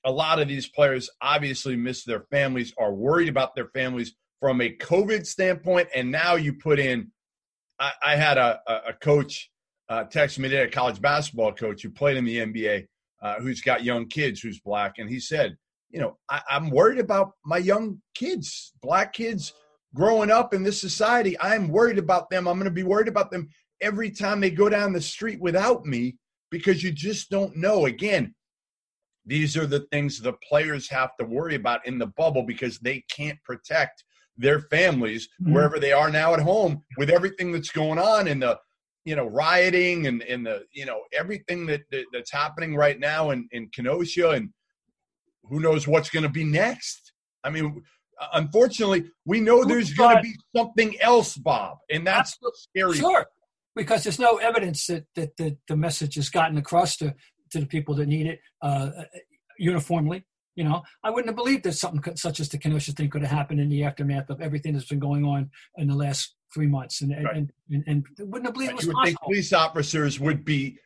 A 0.06 0.12
lot 0.12 0.40
of 0.40 0.48
these 0.48 0.70
players 0.70 1.10
obviously 1.22 1.76
miss 1.76 2.04
their 2.04 2.26
families, 2.32 2.74
are 2.78 2.94
worried 2.94 3.28
about 3.28 3.56
their 3.56 3.70
families 3.70 4.16
from 4.40 4.62
a 4.62 4.76
COVID 4.78 5.26
standpoint, 5.26 5.90
and 5.96 6.12
now 6.12 6.36
you 6.36 6.54
put 6.54 6.80
in. 6.80 7.12
I, 7.80 7.92
I 8.06 8.16
had 8.16 8.38
a, 8.38 8.60
a 8.88 8.94
coach 8.94 9.50
uh, 9.90 10.04
text 10.06 10.40
me 10.40 10.50
today, 10.50 10.64
a 10.64 10.70
college 10.70 11.02
basketball 11.02 11.54
coach 11.54 11.82
who 11.82 11.90
played 11.90 12.18
in 12.18 12.26
the 12.26 12.38
NBA, 12.38 12.86
uh, 13.22 13.36
who's 13.36 13.62
got 13.62 13.84
young 13.84 14.08
kids, 14.08 14.40
who's 14.40 14.60
black, 14.60 14.96
and 15.00 15.10
he 15.10 15.20
said, 15.20 15.58
you 15.90 16.00
know, 16.00 16.18
I, 16.30 16.42
I'm 16.50 16.70
worried 16.70 17.00
about 17.00 17.32
my 17.46 17.58
young 17.58 18.02
kids, 18.14 18.74
black 18.82 19.14
kids 19.14 19.54
growing 19.96 20.30
up 20.30 20.54
in 20.54 20.64
this 20.64 20.80
society. 20.80 21.40
I'm 21.40 21.70
worried 21.70 21.98
about 21.98 22.30
them. 22.30 22.48
I'm 22.48 22.58
going 22.58 22.66
to 22.66 22.72
be 22.72 22.84
worried 22.84 23.08
about 23.08 23.32
them 23.32 23.50
every 23.82 24.12
time 24.12 24.40
they 24.40 24.52
go 24.52 24.70
down 24.70 24.94
the 24.94 25.02
street 25.02 25.40
without 25.40 25.86
me 25.86 26.18
because 26.50 26.84
you 26.84 26.92
just 26.92 27.30
don't 27.30 27.56
know. 27.56 27.86
Again, 27.86 28.34
these 29.26 29.58
are 29.58 29.66
the 29.68 29.82
things 29.92 30.20
the 30.22 30.34
players 30.48 30.90
have 30.90 31.12
to 31.20 31.26
worry 31.26 31.56
about 31.56 31.86
in 31.86 32.00
the 32.00 32.08
bubble 32.08 32.44
because 32.44 32.80
they 32.80 33.04
can't 33.10 33.42
protect 33.44 34.04
their 34.38 34.62
families 34.62 35.28
Mhm. 35.42 35.54
wherever 35.54 35.80
they 35.80 35.92
are 35.92 36.10
now 36.12 36.34
at 36.34 36.40
home 36.40 36.84
with 36.98 37.10
everything 37.10 37.52
that's 37.52 37.72
going 37.72 38.00
on 38.00 38.28
in 38.28 38.40
the 38.40 38.60
you 39.04 39.16
know 39.16 39.26
rioting 39.26 40.06
and 40.08 40.22
in 40.22 40.44
the 40.44 40.66
you 40.72 40.86
know 40.86 41.02
everything 41.14 41.66
that, 41.66 41.82
that 41.92 42.06
that's 42.14 42.32
happening 42.32 42.76
right 42.76 43.00
now 43.00 43.32
in 43.32 43.48
in 43.52 43.68
Kenosha 43.70 44.30
and 44.32 44.50
who 45.44 45.60
knows 45.60 45.88
what's 45.88 46.10
going 46.10 46.24
to 46.24 46.30
be 46.30 46.44
next 46.44 47.14
i 47.44 47.50
mean 47.50 47.82
unfortunately 48.34 49.10
we 49.26 49.40
know 49.40 49.64
there's 49.64 49.94
going 49.94 50.18
to 50.18 50.22
be 50.22 50.36
something 50.56 51.00
else 51.00 51.36
bob 51.38 51.78
and 51.90 52.06
that's 52.06 52.38
the 52.42 52.52
scary 52.56 52.98
Sure, 52.98 53.26
because 53.78 54.04
there's 54.04 54.20
no 54.20 54.38
evidence 54.38 54.88
that 54.88 55.06
that, 55.16 55.38
that 55.38 55.58
the 55.68 55.78
message 55.78 56.16
has 56.16 56.30
gotten 56.30 56.58
across 56.58 56.98
to 56.98 57.16
to 57.52 57.60
the 57.62 57.66
people 57.66 57.96
that 57.96 58.08
need 58.08 58.28
it 58.28 58.40
uh, 58.62 58.90
uniformly. 59.58 60.26
You 60.56 60.64
know, 60.64 60.82
I 61.04 61.12
wouldn't 61.12 61.28
have 61.28 61.36
believed 61.36 61.64
that 61.66 61.74
something 61.74 62.02
could, 62.02 62.18
such 62.18 62.40
as 62.40 62.50
the 62.50 62.58
Kenosha 62.58 62.92
thing 62.92 63.10
could 63.12 63.22
have 63.22 63.30
happened 63.32 63.60
in 63.60 63.70
the 63.70 63.84
aftermath 63.84 64.30
of 64.32 64.42
everything 64.42 64.74
that's 64.74 64.88
been 64.88 64.98
going 65.00 65.24
on 65.24 65.52
in 65.78 65.88
the 65.88 65.96
last 65.96 66.36
three 66.54 66.66
months, 66.68 67.02
and 67.02 67.12
and, 67.12 67.26
Right. 67.26 67.36
and, 67.36 67.52
and, 67.70 67.84
and 68.20 68.32
wouldn't 68.32 68.48
have 68.48 68.54
believed 68.56 68.72
it 68.72 68.76
was 68.78 68.86
you 68.86 68.94
would 68.96 69.06
think 69.06 69.20
police 69.22 69.54
officers 69.54 70.20
would 70.20 70.44
be 70.44 70.80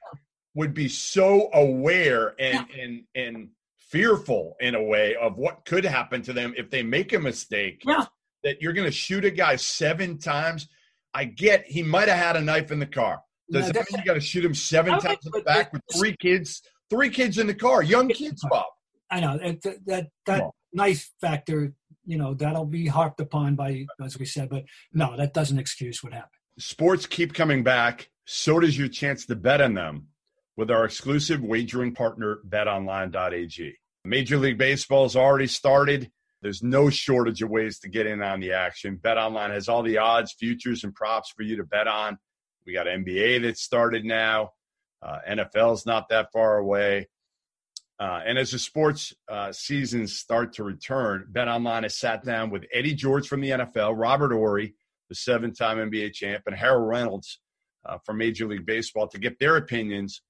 would 0.55 0.73
be 0.73 0.89
so 0.89 1.49
aware 1.53 2.35
and 2.39 2.65
and 2.77 3.03
and 3.15 3.49
fearful 3.77 4.55
in 4.59 4.75
a 4.75 4.83
way 4.83 5.15
of 5.15 5.37
what 5.37 5.65
could 5.65 5.83
happen 5.85 6.21
to 6.23 6.33
them 6.33 6.53
if 6.57 6.69
they 6.69 6.81
make 6.83 7.13
a 7.13 7.19
mistake 7.19 7.81
Yeah. 7.85 8.05
that 8.43 8.61
you're 8.61 8.71
going 8.73 8.87
to 8.87 8.91
shoot 8.91 9.25
a 9.25 9.31
guy 9.31 9.55
seven 9.57 10.17
times 10.17 10.67
i 11.13 11.25
get 11.25 11.65
he 11.65 11.83
might 11.83 12.07
have 12.07 12.17
had 12.17 12.35
a 12.35 12.41
knife 12.41 12.71
in 12.71 12.79
the 12.79 12.85
car. 12.85 13.21
Does 13.49 13.67
No, 13.67 13.73
that 13.73 13.91
mean 13.91 13.99
you 13.99 14.05
got 14.05 14.13
to 14.13 14.21
shoot 14.21 14.45
him 14.45 14.53
seven 14.53 14.99
times 14.99 15.25
in 15.25 15.31
the 15.33 15.41
back 15.41 15.73
with 15.73 15.81
three 15.93 16.15
kids 16.17 16.61
three 16.89 17.09
kids 17.09 17.37
in 17.37 17.47
the 17.47 17.53
car 17.53 17.83
young 17.83 18.09
kids 18.09 18.43
bob? 18.49 18.65
I 19.09 19.19
know 19.19 19.37
and 19.41 19.61
th- 19.61 19.77
that 19.87 20.07
that 20.25 20.49
knife 20.73 21.09
factor, 21.19 21.73
you 22.05 22.17
know, 22.17 22.33
that'll 22.33 22.65
be 22.65 22.87
harped 22.87 23.19
upon 23.19 23.55
by 23.55 23.85
as 24.03 24.17
we 24.17 24.25
said, 24.25 24.49
but 24.49 24.65
no, 24.93 25.17
that 25.17 25.33
doesn't 25.33 25.59
excuse 25.59 26.03
what 26.03 26.13
happened. 26.13 26.31
sports 26.57 27.05
keep 27.05 27.33
coming 27.33 27.63
back. 27.63 28.09
So 28.25 28.59
does 28.59 28.77
your 28.77 28.87
chance 28.87 29.25
to 29.25 29.35
bet 29.35 29.61
on 29.61 29.73
them 29.73 30.07
with 30.55 30.71
our 30.71 30.85
exclusive 30.85 31.41
wagering 31.41 31.93
partner 31.93 32.39
betonline.ag 32.47 33.75
major 34.05 34.37
league 34.37 34.57
baseball 34.57 35.03
has 35.03 35.15
already 35.15 35.47
started 35.47 36.09
there's 36.41 36.63
no 36.63 36.89
shortage 36.89 37.41
of 37.41 37.49
ways 37.49 37.79
to 37.79 37.89
get 37.89 38.07
in 38.07 38.21
on 38.21 38.39
the 38.39 38.53
action. 38.53 38.99
Betonline 39.01 39.51
has 39.51 39.69
all 39.69 39.83
the 39.83 39.99
odds 39.99 40.33
futures 40.33 40.83
and 40.83 40.93
props 40.93 41.31
for 41.35 41.43
you 41.43 41.57
to 41.57 41.63
bet 41.63 41.87
on. 41.87 42.17
We 42.65 42.73
got 42.73 42.87
nba 42.87 43.41
that 43.43 43.57
started 43.57 44.05
now. 44.05 44.51
Uh, 45.01 45.19
nfl's 45.29 45.85
not 45.85 46.09
that 46.09 46.31
far 46.31 46.57
away. 46.57 47.09
Uh, 47.99 48.21
and 48.25 48.39
as 48.39 48.49
the 48.49 48.57
sports 48.57 49.13
uh, 49.29 49.51
seasons 49.51 50.17
start 50.17 50.53
to 50.53 50.63
return, 50.63 51.27
BetOnline 51.31 51.83
has 51.83 51.95
sat 51.95 52.25
down 52.25 52.49
with 52.49 52.65
Eddie 52.73 52.95
George 52.95 53.27
from 53.27 53.41
the 53.41 53.51
NFL, 53.51 53.93
Robert 53.95 54.33
Horry, 54.33 54.73
the 55.09 55.13
seven-time 55.13 55.77
NBA 55.77 56.13
champ, 56.13 56.43
and 56.47 56.55
Harold 56.55 56.87
Reynolds 56.87 57.39
uh, 57.85 57.99
from 58.03 58.17
Major 58.17 58.47
League 58.47 58.65
Baseball 58.65 59.07
to 59.09 59.19
get 59.19 59.37
their 59.37 59.55
opinions 59.55 60.23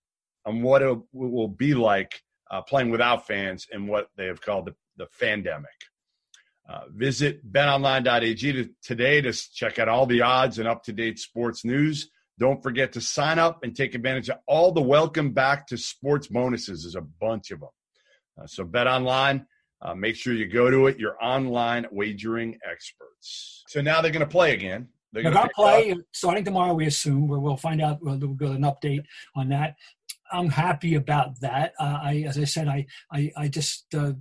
on 0.46 0.62
what 0.62 0.82
it 0.82 0.98
will 1.14 1.48
be 1.48 1.74
like 1.74 2.22
uh, 2.50 2.62
playing 2.62 2.90
without 2.90 3.26
fans 3.26 3.68
and 3.72 3.88
what 3.88 4.10
they 4.18 4.26
have 4.26 4.42
called 4.42 4.66
the, 4.66 4.76
the 4.98 5.08
fandemic. 5.18 5.91
Uh, 6.72 6.84
visit 6.96 7.52
betonline.ag 7.52 8.54
to, 8.54 8.70
today 8.82 9.20
to 9.20 9.34
check 9.54 9.78
out 9.78 9.90
all 9.90 10.06
the 10.06 10.22
odds 10.22 10.58
and 10.58 10.70
up-to-date 10.70 11.20
sports 11.20 11.66
news. 11.66 12.10
Don't 12.40 12.64
forget 12.64 12.94
to 12.94 13.02
sign 13.02 13.40
up 13.40 13.64
and 13.64 13.76
take 13.76 13.94
advantage 13.94 14.30
of 14.30 14.38
all 14.48 14.72
the 14.72 14.82
welcome 14.82 15.32
back 15.32 15.68
to 15.68 15.78
sports 15.78 16.28
bonuses. 16.28 16.84
There's 16.84 16.96
a 16.96 17.02
bunch 17.02 17.52
of 17.52 17.60
them. 17.60 17.70
Uh, 18.42 18.48
so 18.48 18.64
bet 18.64 18.88
online. 18.88 19.46
Uh, 19.82 19.96
make 19.96 20.16
sure 20.16 20.34
you 20.34 20.48
go 20.48 20.72
to 20.72 20.88
it. 20.88 20.98
Your 20.98 21.22
online 21.22 21.88
wagering 21.92 22.58
experts. 22.64 23.64
So 23.68 23.82
now 23.82 24.00
they're 24.00 24.12
going 24.12 24.22
to 24.22 24.26
play 24.26 24.54
again. 24.54 24.88
They're 25.12 25.24
going 25.24 25.36
to 25.36 25.50
play 25.54 25.92
up- 25.92 25.98
starting 26.14 26.46
tomorrow, 26.46 26.74
we 26.74 26.86
assume. 26.86 27.28
Where 27.28 27.40
we'll 27.40 27.58
find 27.58 27.82
out. 27.82 27.98
We'll, 28.02 28.18
we'll 28.18 28.36
get 28.36 28.52
an 28.52 28.62
update 28.62 29.04
on 29.36 29.50
that. 29.50 29.76
I'm 30.32 30.50
happy 30.50 30.96
about 30.96 31.38
that. 31.42 31.74
Uh, 31.78 32.00
I, 32.02 32.24
as 32.26 32.38
I 32.38 32.46
said, 32.46 32.70
I, 32.70 32.86
I, 33.12 33.32
I 33.36 33.48
just, 33.50 33.94
uh, 33.94 34.14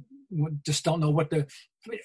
just 0.67 0.85
don't 0.85 0.99
know 0.99 1.11
what 1.11 1.31
the, 1.31 1.43
uh, 1.43 1.97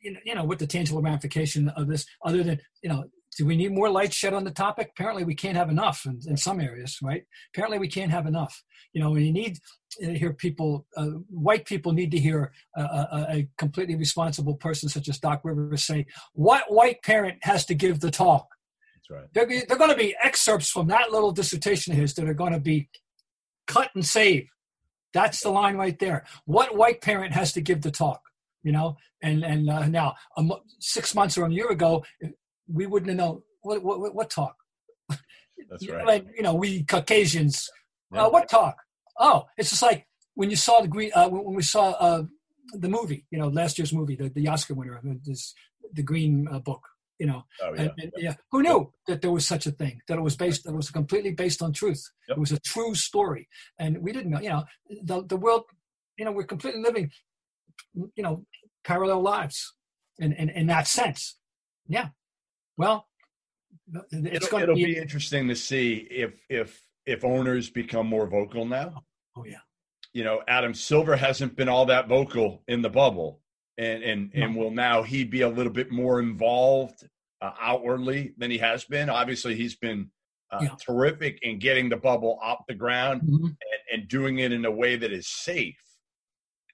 you 0.00 0.12
know, 0.12 0.20
you 0.24 0.34
know, 0.34 0.44
what 0.44 0.58
the 0.58 0.66
tangible 0.66 1.02
ramification 1.02 1.68
of 1.70 1.88
this, 1.88 2.06
other 2.24 2.42
than, 2.42 2.60
you 2.82 2.88
know, 2.88 3.04
do 3.36 3.46
we 3.46 3.56
need 3.56 3.72
more 3.72 3.88
light 3.88 4.12
shed 4.12 4.34
on 4.34 4.44
the 4.44 4.50
topic? 4.50 4.90
Apparently, 4.90 5.22
we 5.22 5.34
can't 5.34 5.56
have 5.56 5.70
enough 5.70 6.04
in, 6.06 6.18
in 6.26 6.36
some 6.36 6.60
areas, 6.60 6.98
right? 7.02 7.22
Apparently, 7.54 7.78
we 7.78 7.88
can't 7.88 8.10
have 8.10 8.26
enough. 8.26 8.64
You 8.92 9.00
know, 9.00 9.14
you 9.14 9.32
need 9.32 9.58
to 9.92 10.18
hear 10.18 10.32
people, 10.32 10.86
uh, 10.96 11.06
white 11.28 11.64
people 11.64 11.92
need 11.92 12.10
to 12.10 12.18
hear 12.18 12.52
a, 12.76 12.82
a, 12.82 13.26
a 13.30 13.48
completely 13.56 13.94
responsible 13.94 14.54
person 14.54 14.88
such 14.88 15.08
as 15.08 15.18
Doc 15.18 15.42
Rivers 15.44 15.84
say, 15.84 16.06
"What 16.32 16.72
white 16.72 17.02
parent 17.02 17.38
has 17.42 17.64
to 17.66 17.74
give 17.74 18.00
the 18.00 18.10
talk?" 18.10 18.48
That's 18.96 19.10
right. 19.10 19.28
They're, 19.34 19.66
they're 19.66 19.78
going 19.78 19.90
to 19.90 19.96
be 19.96 20.16
excerpts 20.22 20.70
from 20.70 20.88
that 20.88 21.12
little 21.12 21.30
dissertation 21.30 21.92
of 21.92 21.98
his 21.98 22.14
that 22.14 22.28
are 22.28 22.34
going 22.34 22.52
to 22.54 22.60
be 22.60 22.88
cut 23.68 23.90
and 23.94 24.04
save. 24.04 24.48
That's 25.14 25.42
the 25.42 25.50
line 25.50 25.76
right 25.76 25.98
there. 25.98 26.24
What 26.44 26.76
white 26.76 27.00
parent 27.02 27.34
has 27.34 27.52
to 27.52 27.60
give 27.60 27.82
the 27.82 27.90
talk? 27.90 28.20
You 28.62 28.72
know, 28.72 28.96
and 29.22 29.44
and 29.44 29.70
uh, 29.70 29.86
now 29.86 30.14
mo- 30.38 30.62
six 30.80 31.14
months 31.14 31.38
or 31.38 31.46
a 31.46 31.50
year 31.50 31.70
ago, 31.70 32.04
we 32.66 32.86
wouldn't 32.86 33.08
have 33.10 33.16
known 33.18 33.42
what 33.62 33.82
what, 33.82 34.14
what- 34.14 34.30
talk. 34.30 34.56
That's 35.70 35.82
You 35.82 35.88
know, 35.92 35.96
right. 35.98 36.06
Like 36.06 36.26
you 36.36 36.42
know, 36.42 36.54
we 36.54 36.84
Caucasians. 36.84 37.68
Yeah. 38.12 38.24
Uh, 38.26 38.30
what 38.30 38.48
talk? 38.48 38.76
Oh, 39.18 39.44
it's 39.56 39.70
just 39.70 39.82
like 39.82 40.06
when 40.34 40.50
you 40.50 40.56
saw 40.56 40.80
the 40.80 40.88
green. 40.88 41.10
Uh, 41.14 41.28
when 41.28 41.54
we 41.54 41.62
saw 41.62 41.90
uh, 41.90 42.22
the 42.72 42.88
movie, 42.88 43.26
you 43.30 43.38
know, 43.38 43.48
last 43.48 43.78
year's 43.78 43.92
movie, 43.92 44.16
the, 44.16 44.28
the 44.28 44.48
Oscar 44.48 44.74
winner, 44.74 44.96
uh, 44.98 45.14
this, 45.24 45.54
the 45.92 46.02
Green 46.02 46.46
uh, 46.50 46.58
Book. 46.58 46.82
You 47.18 47.26
know, 47.26 47.44
Oh, 47.62 47.74
yeah. 47.74 47.80
and, 47.82 47.90
and, 47.98 48.12
yeah, 48.16 48.34
who 48.52 48.62
knew 48.62 48.92
that 49.08 49.22
there 49.22 49.32
was 49.32 49.44
such 49.44 49.66
a 49.66 49.72
thing? 49.72 50.00
That 50.06 50.18
it 50.18 50.22
was 50.22 50.36
based, 50.36 50.62
that 50.64 50.70
it 50.72 50.76
was 50.76 50.90
completely 50.90 51.32
based 51.32 51.60
on 51.62 51.72
truth. 51.72 52.02
Yep. 52.28 52.36
It 52.36 52.40
was 52.40 52.52
a 52.52 52.60
true 52.60 52.94
story, 52.94 53.48
and 53.78 53.98
we 53.98 54.12
didn't 54.12 54.30
know. 54.30 54.40
You 54.40 54.50
know, 54.50 54.64
the 55.02 55.24
the 55.24 55.36
world. 55.36 55.64
You 56.16 56.24
know, 56.24 56.32
we're 56.32 56.44
completely 56.44 56.80
living. 56.82 57.10
You 57.94 58.22
know, 58.22 58.44
parallel 58.84 59.22
lives, 59.22 59.74
in 60.18 60.32
in, 60.32 60.48
in 60.50 60.66
that 60.68 60.86
sense. 60.86 61.38
Yeah. 61.86 62.08
Well, 62.76 63.06
it's 64.10 64.12
it'll, 64.46 64.48
going 64.50 64.62
it'll 64.64 64.76
to 64.76 64.84
be 64.84 64.96
interesting 64.96 65.48
to 65.48 65.56
see 65.56 66.06
if 66.10 66.40
if 66.48 66.80
if 67.06 67.24
owners 67.24 67.70
become 67.70 68.06
more 68.06 68.26
vocal 68.26 68.64
now. 68.66 69.02
Oh 69.36 69.44
yeah. 69.44 69.58
You 70.12 70.24
know, 70.24 70.42
Adam 70.48 70.74
Silver 70.74 71.16
hasn't 71.16 71.56
been 71.56 71.68
all 71.68 71.86
that 71.86 72.08
vocal 72.08 72.62
in 72.68 72.82
the 72.82 72.90
bubble, 72.90 73.40
and 73.76 74.02
and 74.02 74.30
and 74.34 74.56
will 74.56 74.70
now 74.70 75.02
he 75.02 75.24
be 75.24 75.42
a 75.42 75.48
little 75.48 75.72
bit 75.72 75.90
more 75.90 76.20
involved 76.20 77.06
uh, 77.40 77.52
outwardly 77.60 78.34
than 78.36 78.50
he 78.50 78.58
has 78.58 78.84
been? 78.84 79.08
Obviously, 79.08 79.54
he's 79.54 79.76
been 79.76 80.10
uh, 80.50 80.60
Yeah. 80.62 80.74
terrific 80.84 81.38
in 81.42 81.58
getting 81.58 81.88
the 81.88 81.96
bubble 81.96 82.38
off 82.42 82.64
the 82.66 82.74
ground 82.74 83.22
Mhm. 83.22 83.44
and, 83.44 83.56
and 84.00 84.08
doing 84.08 84.38
it 84.38 84.50
in 84.52 84.64
a 84.64 84.70
way 84.70 84.96
that 84.96 85.12
is 85.12 85.28
safe. 85.28 85.76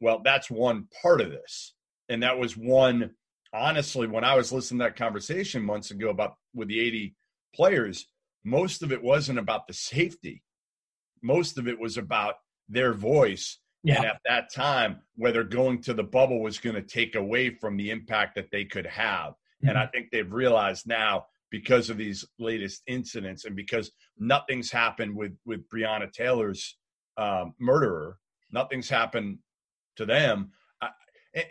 Well, 0.05 0.21
that's 0.23 0.51
one 0.51 0.87
part 1.03 1.23
of 1.23 1.31
this, 1.31 1.73
and 2.11 2.23
that 2.23 2.39
was 2.39 2.57
one. 2.59 3.13
Honestly, 3.55 4.07
when 4.07 4.23
I 4.25 4.35
was 4.35 4.53
listening 4.53 4.81
to 4.81 4.85
that 4.85 4.97
conversation 4.97 5.63
months 5.65 5.91
ago 5.91 6.11
about 6.11 6.35
with 6.55 6.69
the 6.69 6.79
80 6.79 7.15
players, 7.55 8.07
most 8.45 8.83
of 8.83 8.93
it 8.93 9.03
wasn't 9.03 9.39
about 9.39 9.67
the 9.67 9.73
safety. 9.73 10.43
Most 11.23 11.57
of 11.57 11.67
it 11.67 11.79
was 11.81 11.97
about 11.97 12.35
their 12.69 12.93
voice 12.93 13.59
Yeah. 13.83 13.97
and 13.97 14.05
at 14.07 14.21
that 14.27 14.53
time, 14.53 15.01
whether 15.17 15.43
going 15.43 15.81
to 15.83 15.95
the 15.95 16.03
bubble 16.03 16.43
was 16.43 16.59
going 16.59 16.77
to 16.77 16.83
take 16.83 17.15
away 17.15 17.51
from 17.51 17.77
the 17.79 17.91
impact 17.91 18.35
that 18.35 18.51
they 18.51 18.65
could 18.67 18.87
have. 18.87 19.35
And 19.67 19.79
I 19.79 19.87
think 19.87 20.11
they've 20.11 20.31
realized 20.31 20.87
now 20.87 21.27
because 21.51 21.89
of 21.89 21.97
these 21.97 22.27
latest 22.39 22.83
incidents 22.87 23.47
and 23.47 23.57
because 23.57 23.91
nothing's 24.19 24.71
happened 24.71 25.17
with 25.17 25.33
with 25.47 25.67
Breonna 25.71 26.13
Taylor's 26.13 26.77
um, 27.17 27.55
murderer, 27.59 28.19
nothing's 28.51 28.91
happened 28.91 29.39
to 29.97 30.07
them. 30.07 30.53
I, 30.81 30.91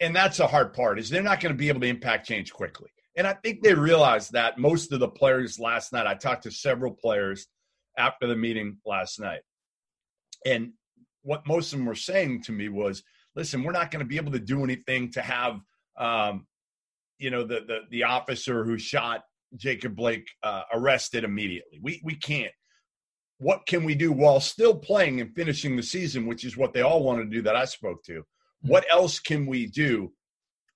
and- 0.01 0.15
that's 0.15 0.37
the 0.37 0.47
hard 0.47 0.73
part 0.73 0.99
is 0.99 1.09
they're 1.09 1.21
not 1.23 1.39
going 1.39 1.53
to 1.53 1.57
be 1.57 1.69
able 1.69 1.81
to 1.81 1.87
impact 1.87 2.27
change 2.27 2.51
quickly. 2.51 2.89
And 3.15 3.27
I 3.27 3.33
think 3.33 3.61
they 3.61 3.73
realized 3.73 4.31
that 4.33 4.57
most 4.57 4.91
of 4.91 4.99
the 4.99 5.07
players 5.07 5.59
last 5.59 5.93
night. 5.93 6.07
I 6.07 6.15
talked 6.15 6.43
to 6.43 6.51
several 6.51 6.91
players 6.91 7.47
after 7.97 8.25
the 8.25 8.35
meeting 8.35 8.77
last 8.85 9.19
night, 9.19 9.41
and 10.45 10.73
what 11.21 11.45
most 11.47 11.71
of 11.71 11.79
them 11.79 11.85
were 11.85 11.93
saying 11.95 12.41
to 12.43 12.51
me 12.51 12.69
was, 12.69 13.03
"Listen, 13.35 13.63
we're 13.63 13.71
not 13.71 13.91
going 13.91 13.99
to 13.99 14.07
be 14.07 14.17
able 14.17 14.31
to 14.31 14.39
do 14.39 14.63
anything 14.63 15.11
to 15.11 15.21
have, 15.21 15.61
um, 15.97 16.47
you 17.19 17.29
know, 17.29 17.43
the 17.43 17.61
the 17.67 17.79
the 17.91 18.03
officer 18.03 18.63
who 18.63 18.79
shot 18.79 19.21
Jacob 19.55 19.95
Blake 19.95 20.27
uh, 20.41 20.63
arrested 20.73 21.23
immediately. 21.23 21.79
We 21.81 22.01
we 22.03 22.15
can't. 22.15 22.51
What 23.43 23.65
can 23.65 23.83
we 23.83 23.93
do 23.93 24.11
while 24.11 24.39
still 24.39 24.75
playing 24.75 25.19
and 25.21 25.35
finishing 25.35 25.75
the 25.75 25.83
season, 25.83 26.25
which 26.25 26.45
is 26.45 26.55
what 26.55 26.73
they 26.73 26.81
all 26.81 27.03
want 27.03 27.19
to 27.19 27.25
do 27.25 27.41
that 27.43 27.55
I 27.55 27.65
spoke 27.65 28.03
to? 28.05 28.23
What 28.61 28.85
else 28.89 29.19
can 29.19 29.45
we 29.45 29.67
do 29.67 30.13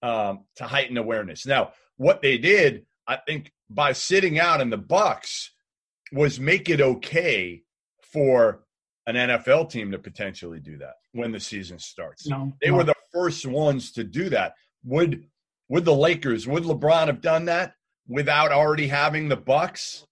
um, 0.04 0.44
to 0.58 0.66
heighten 0.66 0.98
awareness? 0.98 1.46
Now, 1.46 1.72
what 1.96 2.22
they 2.22 2.38
did, 2.38 2.86
I 3.08 3.18
think, 3.26 3.54
by 3.70 3.94
sitting 3.94 4.38
out 4.40 4.60
in 4.60 4.70
the 4.70 4.78
Bucks, 4.78 5.52
was 6.12 6.40
make 6.40 6.70
it 6.70 6.82
okay 6.82 7.64
for 8.02 8.66
an 9.06 9.16
NFL 9.16 9.70
team 9.70 9.92
to 9.92 9.98
potentially 9.98 10.60
do 10.60 10.78
that 10.78 10.96
when 11.14 11.32
the 11.32 11.40
season 11.40 11.80
starts. 11.80 12.28
No, 12.28 12.54
They 12.62 12.72
were 12.72 12.84
the 12.84 12.94
first 13.14 13.46
ones 13.46 13.92
to 13.94 14.04
do 14.04 14.30
that. 14.30 14.54
Would 14.84 15.26
would 15.70 15.86
the 15.86 15.94
Lakers, 15.94 16.48
would 16.48 16.64
LeBron 16.64 17.08
have 17.08 17.22
done 17.22 17.46
that 17.46 17.74
without 18.08 18.52
already 18.52 18.88
having 18.88 19.28
the 19.28 19.36
Bucks 19.36 20.06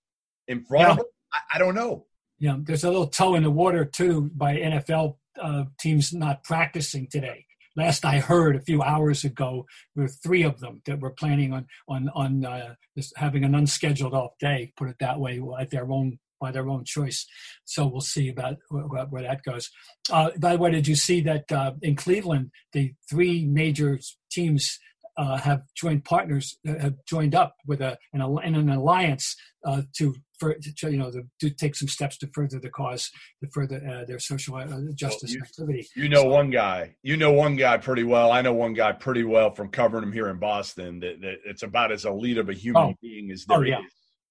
in 0.47 0.63
front 0.65 0.91
of 0.91 0.97
him? 0.99 1.05
I, 1.33 1.55
I 1.55 1.59
don't 1.59 1.75
know. 1.75 2.05
Yeah, 2.39 2.57
there's 2.59 2.83
a 2.83 2.89
little 2.89 3.07
toe 3.07 3.35
in 3.35 3.43
the 3.43 3.51
water 3.51 3.85
too 3.85 4.29
by 4.35 4.57
NFL 4.57 5.17
uh, 5.41 5.65
teams 5.79 6.13
not 6.13 6.43
practicing 6.43 7.07
today. 7.07 7.45
Last 7.77 8.05
I 8.05 8.19
heard 8.19 8.55
a 8.55 8.61
few 8.61 8.81
hours 8.81 9.25
ago, 9.25 9.65
there 9.95 10.05
were 10.05 10.09
three 10.09 10.43
of 10.43 10.59
them 10.59 10.81
that 10.85 10.99
were 10.99 11.11
planning 11.11 11.53
on 11.53 11.67
on 11.89 12.09
on 12.15 12.45
uh, 12.45 12.75
having 13.17 13.43
an 13.43 13.55
unscheduled 13.55 14.13
off 14.13 14.31
day. 14.39 14.71
Put 14.77 14.89
it 14.89 14.97
that 14.99 15.19
way, 15.19 15.41
at 15.59 15.71
their 15.71 15.89
own 15.91 16.19
by 16.39 16.51
their 16.51 16.69
own 16.69 16.83
choice. 16.83 17.25
So 17.65 17.87
we'll 17.87 18.01
see 18.01 18.29
about 18.29 18.57
where, 18.69 19.05
where 19.05 19.23
that 19.23 19.43
goes. 19.43 19.69
Uh, 20.11 20.31
by 20.37 20.53
the 20.53 20.61
way, 20.61 20.71
did 20.71 20.87
you 20.87 20.95
see 20.95 21.21
that 21.21 21.51
uh, 21.51 21.73
in 21.81 21.95
Cleveland, 21.95 22.51
the 22.73 22.93
three 23.09 23.45
major 23.45 23.99
teams 24.31 24.79
uh, 25.17 25.37
have 25.37 25.61
joined 25.75 26.03
partners, 26.05 26.57
uh, 26.67 26.77
have 26.79 26.95
joined 27.07 27.33
up 27.35 27.55
with 27.65 27.81
a 27.81 27.97
an, 28.13 28.21
in 28.43 28.55
an 28.55 28.69
alliance 28.69 29.35
uh, 29.65 29.81
to, 29.97 30.13
for, 30.39 30.53
to 30.55 30.91
you 30.91 30.97
know 30.97 31.11
to, 31.11 31.23
to 31.39 31.49
take 31.49 31.75
some 31.75 31.87
steps 31.87 32.17
to 32.17 32.27
further 32.33 32.59
the 32.59 32.69
cause, 32.69 33.09
to 33.43 33.49
further 33.53 33.81
uh, 33.89 34.05
their 34.05 34.19
social 34.19 34.55
uh, 34.55 34.67
justice 34.93 35.33
you- 35.33 35.41
activity. 35.41 35.87
You 35.95 36.09
know 36.09 36.25
one 36.25 36.49
guy. 36.49 36.95
You 37.03 37.17
know 37.17 37.31
one 37.31 37.55
guy 37.55 37.77
pretty 37.77 38.03
well. 38.03 38.31
I 38.31 38.41
know 38.41 38.53
one 38.53 38.73
guy 38.73 38.91
pretty 38.91 39.23
well 39.23 39.51
from 39.51 39.69
covering 39.69 40.03
him 40.03 40.11
here 40.11 40.29
in 40.29 40.37
Boston. 40.37 40.99
That, 40.99 41.21
that 41.21 41.35
it's 41.45 41.63
about 41.63 41.91
as 41.91 42.05
elite 42.05 42.37
of 42.37 42.49
a 42.49 42.53
human 42.53 42.81
Oh. 42.83 42.93
being 43.01 43.31
as 43.31 43.45
Oh, 43.49 43.55
there 43.59 43.65
is, 43.65 43.69
yeah. 43.71 43.79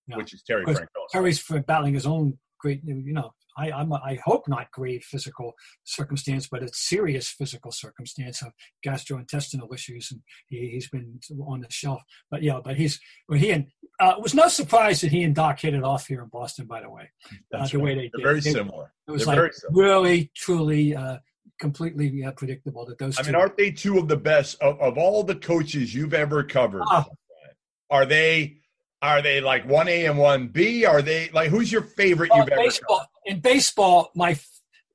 Yeah. 0.09 0.17
which 0.19 0.35
is 0.35 0.43
Terry 0.43 0.65
Francona. 0.67 0.87
Terry's 1.11 1.39
for 1.39 1.61
battling 1.61 1.95
his 1.95 2.07
own 2.07 2.39
great, 2.61 2.83
you 2.85 3.13
know, 3.13 3.31
I, 3.57 3.71
I'm, 3.73 3.93
I 3.93 4.19
hope 4.25 4.49
not 4.49 4.71
grave 4.73 5.03
physical 5.05 5.55
circumstance, 5.85 6.49
but 6.51 6.63
it's 6.63 6.89
serious 6.89 7.29
physical 7.29 7.71
circumstance 7.73 8.43
of 8.43 8.53
gastrointestinal 8.87 9.73
issues, 9.73 10.09
and 10.11 10.21
he, 10.49 10.71
he's 10.73 10.89
been 10.89 11.19
on 11.47 11.61
the 11.61 11.67
shelf. 11.71 12.03
But 12.31 12.43
yeah, 12.43 12.61
but 12.65 12.77
he's, 12.77 13.01
well, 13.29 13.39
he 13.39 13.51
and 13.51 13.67
uh, 14.01 14.15
it 14.17 14.23
was 14.23 14.35
no 14.35 14.49
surprise 14.49 15.01
that 15.03 15.11
he 15.13 15.23
and 15.23 15.35
Doc 15.35 15.61
hit 15.61 15.75
it 15.75 15.85
off 15.85 16.07
here 16.07 16.23
in 16.23 16.29
Boston. 16.29 16.67
By 16.67 16.81
the 16.81 16.91
way, 16.91 17.11
That's 17.51 17.71
the 17.73 17.79
way 17.81 17.95
they 17.95 18.11
They're 18.13 18.19
did. 18.19 18.23
very 18.23 18.41
They- 18.41 18.53
similar. 18.53 18.93
it 19.07 19.11
was 19.13 19.25
They're 19.27 19.43
like 19.45 19.53
really, 19.71 20.31
truly, 20.35 20.97
uh, 20.97 21.19
completely 21.61 22.25
uh, 22.25 22.33
predictable 22.33 22.85
that 22.87 22.99
those. 22.99 23.17
I 23.19 23.23
two, 23.23 23.29
mean, 23.29 23.35
aren't 23.37 23.57
they 23.57 23.71
two 23.71 23.99
of 23.99 24.09
the 24.09 24.17
best 24.17 24.61
of, 24.61 24.81
of 24.81 24.99
all 24.99 25.23
the 25.23 25.37
coaches 25.37 25.95
you've 25.95 26.15
ever 26.15 26.43
covered? 26.43 26.83
Ah. 26.87 27.07
Are 27.91 28.07
they? 28.07 28.57
Are 29.05 29.23
they 29.23 29.41
like 29.41 29.67
one 29.69 29.89
A 29.89 30.07
and 30.07 30.19
one 30.19 30.49
B? 30.49 30.85
Are 30.87 31.03
they 31.03 31.29
like 31.31 31.51
who's 31.51 31.71
your 31.71 31.83
favorite 31.83 32.31
Well, 32.31 32.41
you've 32.41 32.49
ever 32.49 32.63
baseball, 32.63 33.07
in 33.27 33.41
baseball, 33.41 34.11
my 34.15 34.39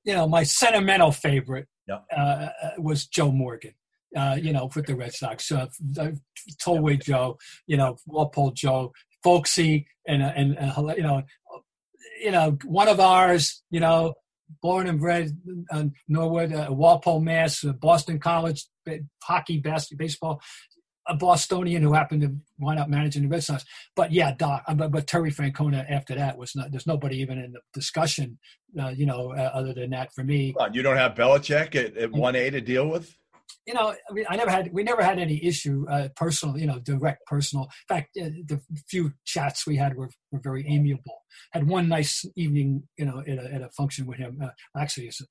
you 0.04 0.14
know 0.14 0.28
my 0.28 0.44
sentimental 0.44 1.12
favorite 1.12 1.68
Yeah. 1.88 2.00
uh, 2.16 2.50
uh, 2.64 2.72
was 2.80 3.06
Joe 3.06 3.32
Morgan. 3.32 3.74
Uh, 4.16 4.36
you 4.42 4.52
know, 4.52 4.68
with 4.76 4.88
the 4.88 4.96
Red 4.96 5.14
Sox, 5.14 5.52
uh, 5.52 5.68
uh, 6.00 6.12
Tollway 6.60 7.00
Joe, 7.00 7.38
you 7.68 7.78
know, 7.78 7.98
Walpole 8.08 8.50
Joe, 8.52 8.92
folksy, 9.24 9.86
and 10.08 10.24
uh, 10.24 10.34
and 10.36 10.58
uh, 10.58 10.94
you 10.98 11.04
know, 11.04 11.22
you 12.20 12.32
know, 12.32 12.58
one 12.66 12.88
of 12.88 13.00
ours, 13.00 13.62
you 13.70 13.80
know, 13.80 14.16
born 14.64 14.88
and 14.88 15.00
bred 15.00 15.38
in 15.72 15.94
Norwood, 16.08 16.52
uh, 16.52 16.70
Walpole, 16.72 17.22
Mass, 17.22 17.64
uh, 17.64 17.72
Boston 17.74 18.18
College, 18.18 18.66
hockey, 19.22 19.60
basketball, 19.60 20.06
baseball, 20.06 20.42
a 21.10 21.16
Bostonian 21.16 21.82
who 21.82 21.94
happened 21.94 22.22
to 22.22 22.36
wind 22.60 22.80
up 22.80 22.88
managing 22.88 23.24
the 23.24 23.28
Red 23.28 23.44
Sox. 23.44 23.66
But 23.96 24.12
yeah, 24.12 24.34
Doc, 24.36 24.64
uh, 24.68 24.76
but, 24.76 24.92
but 24.92 25.08
Terry 25.08 25.32
Francona 25.32 25.90
after 25.90 26.16
that 26.16 26.38
was 26.38 26.56
not. 26.56 26.72
There's 26.72 26.88
nobody 26.88 27.18
even 27.18 27.40
in 27.40 27.52
the 27.54 27.60
discussion, 27.74 28.38
uh, 28.80 28.90
you 28.90 29.06
know, 29.06 29.34
uh, 29.34 29.52
other 29.54 29.74
than 29.74 29.90
that 29.90 30.14
for 30.14 30.24
me. 30.24 30.56
You 30.72 30.84
don't 30.84 30.98
have 30.98 31.16
Belichick 31.16 31.76
at, 31.76 31.98
at 31.98 32.12
one 32.12 32.36
A 32.36 32.50
to 32.52 32.62
deal 32.62 32.88
with. 32.88 33.16
You 33.66 33.74
know, 33.74 33.94
I 34.10 34.14
mean, 34.14 34.26
I 34.30 34.36
never 34.36 34.50
had. 34.50 34.72
We 34.72 34.84
never 34.84 35.04
had 35.04 35.20
any 35.20 35.44
issue, 35.44 35.86
uh, 35.90 36.10
personal. 36.16 36.58
You 36.58 36.68
know, 36.68 36.80
direct 36.80 37.26
personal. 37.26 37.66
In 37.66 37.96
fact, 37.96 38.18
uh, 38.18 38.30
the 38.46 38.62
few 38.88 39.12
chats 39.26 39.68
we 39.68 39.76
had 39.76 39.96
were, 39.96 40.10
were 40.32 40.40
very 40.40 40.66
amiable. 40.68 41.24
Had 41.52 41.68
one 41.68 41.88
nice 41.88 42.26
evening, 42.36 42.84
you 42.98 43.06
know, 43.06 43.20
at 43.20 43.38
a, 43.38 43.54
at 43.54 43.62
a 43.62 43.70
function 43.70 44.06
with 44.06 44.18
him. 44.18 44.40
Uh, 44.44 44.50
actually, 44.78 45.08
it's, 45.08 45.22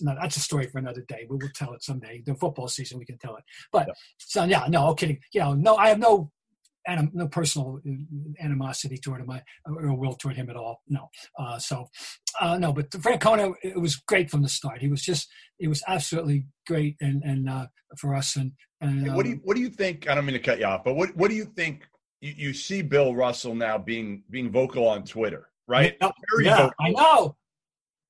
not. 0.00 0.16
That's 0.20 0.36
a 0.36 0.40
story 0.40 0.66
for 0.66 0.78
another 0.78 1.02
day. 1.08 1.26
We 1.28 1.36
will 1.36 1.50
tell 1.54 1.72
it 1.74 1.82
someday. 1.82 2.22
The 2.24 2.34
football 2.34 2.68
season, 2.68 2.98
we 2.98 3.04
can 3.06 3.18
tell 3.18 3.36
it. 3.36 3.44
But 3.72 3.88
Yeah. 3.88 3.94
so 4.18 4.44
yeah, 4.44 4.66
no, 4.68 4.94
kidding. 4.94 5.20
You 5.32 5.40
know, 5.40 5.54
no, 5.54 5.76
I 5.76 5.88
have 5.88 5.98
no. 5.98 6.30
Anim, 6.88 7.10
no 7.14 7.26
personal 7.26 7.80
uh, 7.84 8.44
animosity 8.44 8.96
toward 8.96 9.20
him 9.20 9.28
I, 9.28 9.42
or 9.66 9.96
will 9.96 10.14
toward 10.14 10.36
him 10.36 10.48
at 10.48 10.54
all. 10.54 10.82
No. 10.88 11.10
Uh, 11.36 11.58
so, 11.58 11.88
uh, 12.40 12.58
no, 12.58 12.72
but 12.72 12.90
Francona, 12.90 13.54
it 13.64 13.80
was 13.80 13.96
great 13.96 14.30
from 14.30 14.42
the 14.42 14.48
start. 14.48 14.80
He 14.80 14.86
was 14.86 15.02
just, 15.02 15.28
it 15.58 15.66
was 15.66 15.82
absolutely 15.88 16.46
great 16.64 16.94
and, 17.00 17.24
and 17.24 17.50
uh, 17.50 17.66
for 17.98 18.14
us. 18.14 18.36
And, 18.36 18.52
and 18.80 19.16
what 19.16 19.24
do 19.24 19.30
you 19.30 19.34
um, 19.34 19.40
What 19.42 19.56
do 19.56 19.62
you 19.62 19.68
think? 19.68 20.08
I 20.08 20.14
don't 20.14 20.24
mean 20.26 20.34
to 20.34 20.38
cut 20.38 20.60
you 20.60 20.66
off, 20.66 20.84
but 20.84 20.94
what 20.94 21.16
What 21.16 21.28
do 21.28 21.34
you 21.34 21.46
think? 21.46 21.88
You, 22.20 22.34
you 22.36 22.52
see 22.52 22.82
Bill 22.82 23.16
Russell 23.16 23.56
now 23.56 23.78
being 23.78 24.22
being 24.30 24.52
vocal 24.52 24.86
on 24.86 25.02
Twitter, 25.02 25.48
right? 25.66 25.96
Very 26.00 26.44
yeah, 26.44 26.56
vocal. 26.56 26.74
I 26.80 26.90
know. 26.90 27.36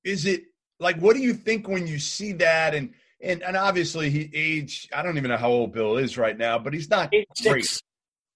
Is 0.04 0.26
it 0.26 0.42
like 0.80 0.98
what 0.98 1.16
do 1.16 1.22
you 1.22 1.34
think 1.34 1.68
when 1.68 1.86
you 1.86 1.98
see 1.98 2.32
that? 2.32 2.74
And 2.74 2.92
and 3.20 3.42
and 3.42 3.56
obviously 3.56 4.10
he 4.10 4.30
age. 4.34 4.88
I 4.94 5.02
don't 5.02 5.16
even 5.16 5.30
know 5.30 5.36
how 5.36 5.50
old 5.50 5.72
Bill 5.72 5.96
is 5.96 6.18
right 6.18 6.36
now, 6.36 6.58
but 6.58 6.74
he's 6.74 6.90
not 6.90 7.08
Eight, 7.12 7.28
great. 7.42 7.80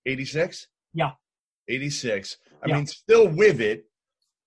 86? 0.07 0.67
Yeah. 0.95 1.13
86. 1.69 2.37
I 2.63 2.69
Yeah. 2.69 2.77
mean, 2.77 2.87
still 2.87 3.29
with 3.29 3.61
it. 3.61 3.85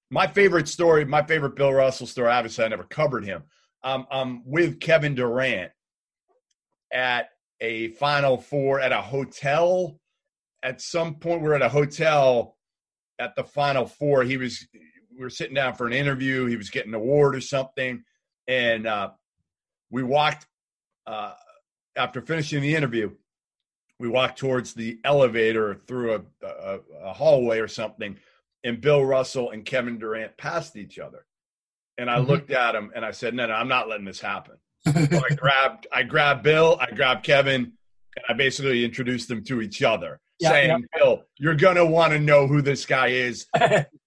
My 0.10 0.28
favorite 0.28 0.68
story, 0.68 1.06
my 1.06 1.24
favorite 1.24 1.56
Bill 1.56 1.72
Russell 1.74 2.08
story, 2.08 2.30
obviously 2.30 2.66
I 2.66 2.68
never 2.68 2.84
covered 2.84 3.26
him. 3.26 3.44
Um, 3.84 4.06
I'm 4.12 4.42
with 4.46 4.80
Kevin 4.80 5.16
Durant 5.16 5.72
at 6.92 7.30
a 7.60 7.90
Final 7.90 8.38
Four 8.38 8.80
at 8.80 8.92
a 8.92 9.02
hotel. 9.02 10.00
At 10.62 10.82
some 10.82 11.16
point, 11.16 11.42
we're 11.42 11.56
at 11.56 11.62
a 11.62 11.70
hotel 11.70 12.58
at 13.20 13.36
the 13.36 13.44
Final 13.44 13.86
Four. 13.86 14.24
He 14.24 14.38
was, 14.38 14.66
we 15.16 15.22
were 15.24 15.30
sitting 15.30 15.56
down 15.56 15.76
for 15.76 15.88
an 15.88 15.94
interview. 15.94 16.46
He 16.46 16.58
was 16.58 16.70
getting 16.70 16.92
an 16.94 17.00
award 17.00 17.36
or 17.36 17.42
something. 17.42 18.04
And 18.48 18.86
uh, 18.88 19.12
we 19.90 20.04
walked, 20.04 20.48
uh, 21.08 21.34
after 21.96 22.22
finishing 22.22 22.62
the 22.62 22.76
interview, 22.76 23.12
we 24.00 24.08
walked 24.10 24.40
towards 24.40 24.74
the 24.74 25.00
elevator 25.04 25.76
through 25.88 26.16
a, 26.16 26.46
a, 26.46 26.80
a 27.04 27.14
hallway 27.14 27.60
or 27.60 27.68
something, 27.68 28.18
and 28.64 28.82
Bill 28.82 29.06
Russell 29.06 29.52
and 29.52 29.64
Kevin 29.64 30.00
Durant 30.00 30.36
passed 30.38 30.76
each 30.76 31.00
other. 31.00 31.26
And 31.98 32.10
I 32.10 32.18
Mhm. 32.18 32.28
looked 32.28 32.52
at 32.52 32.76
him 32.76 32.92
and 32.96 33.06
I 33.06 33.12
said, 33.12 33.34
"No, 33.36 33.46
no, 33.46 33.54
I'm 33.54 33.68
not 33.68 33.88
letting 33.88 34.06
this 34.06 34.20
happen." 34.20 34.56
So 34.86 35.22
I 35.32 35.36
grabbed, 35.36 35.88
I 35.94 36.04
grabbed 36.04 36.44
Bill, 36.44 36.78
I 36.82 36.90
grabbed 36.92 37.24
Kevin, 37.24 37.74
And 38.16 38.26
I 38.28 38.34
basically 38.34 38.84
introduced 38.84 39.28
them 39.28 39.44
to 39.46 39.62
each 39.62 39.82
other, 39.84 40.20
Yeah, 40.40 40.50
saying, 40.50 40.70
yeah. 40.70 41.00
Bill, 41.00 41.24
you're 41.38 41.56
going 41.56 41.78
to 41.78 41.86
want 41.86 42.14
to 42.14 42.20
know 42.20 42.46
who 42.48 42.62
this 42.62 42.86
guy 42.86 43.08
is. 43.08 43.46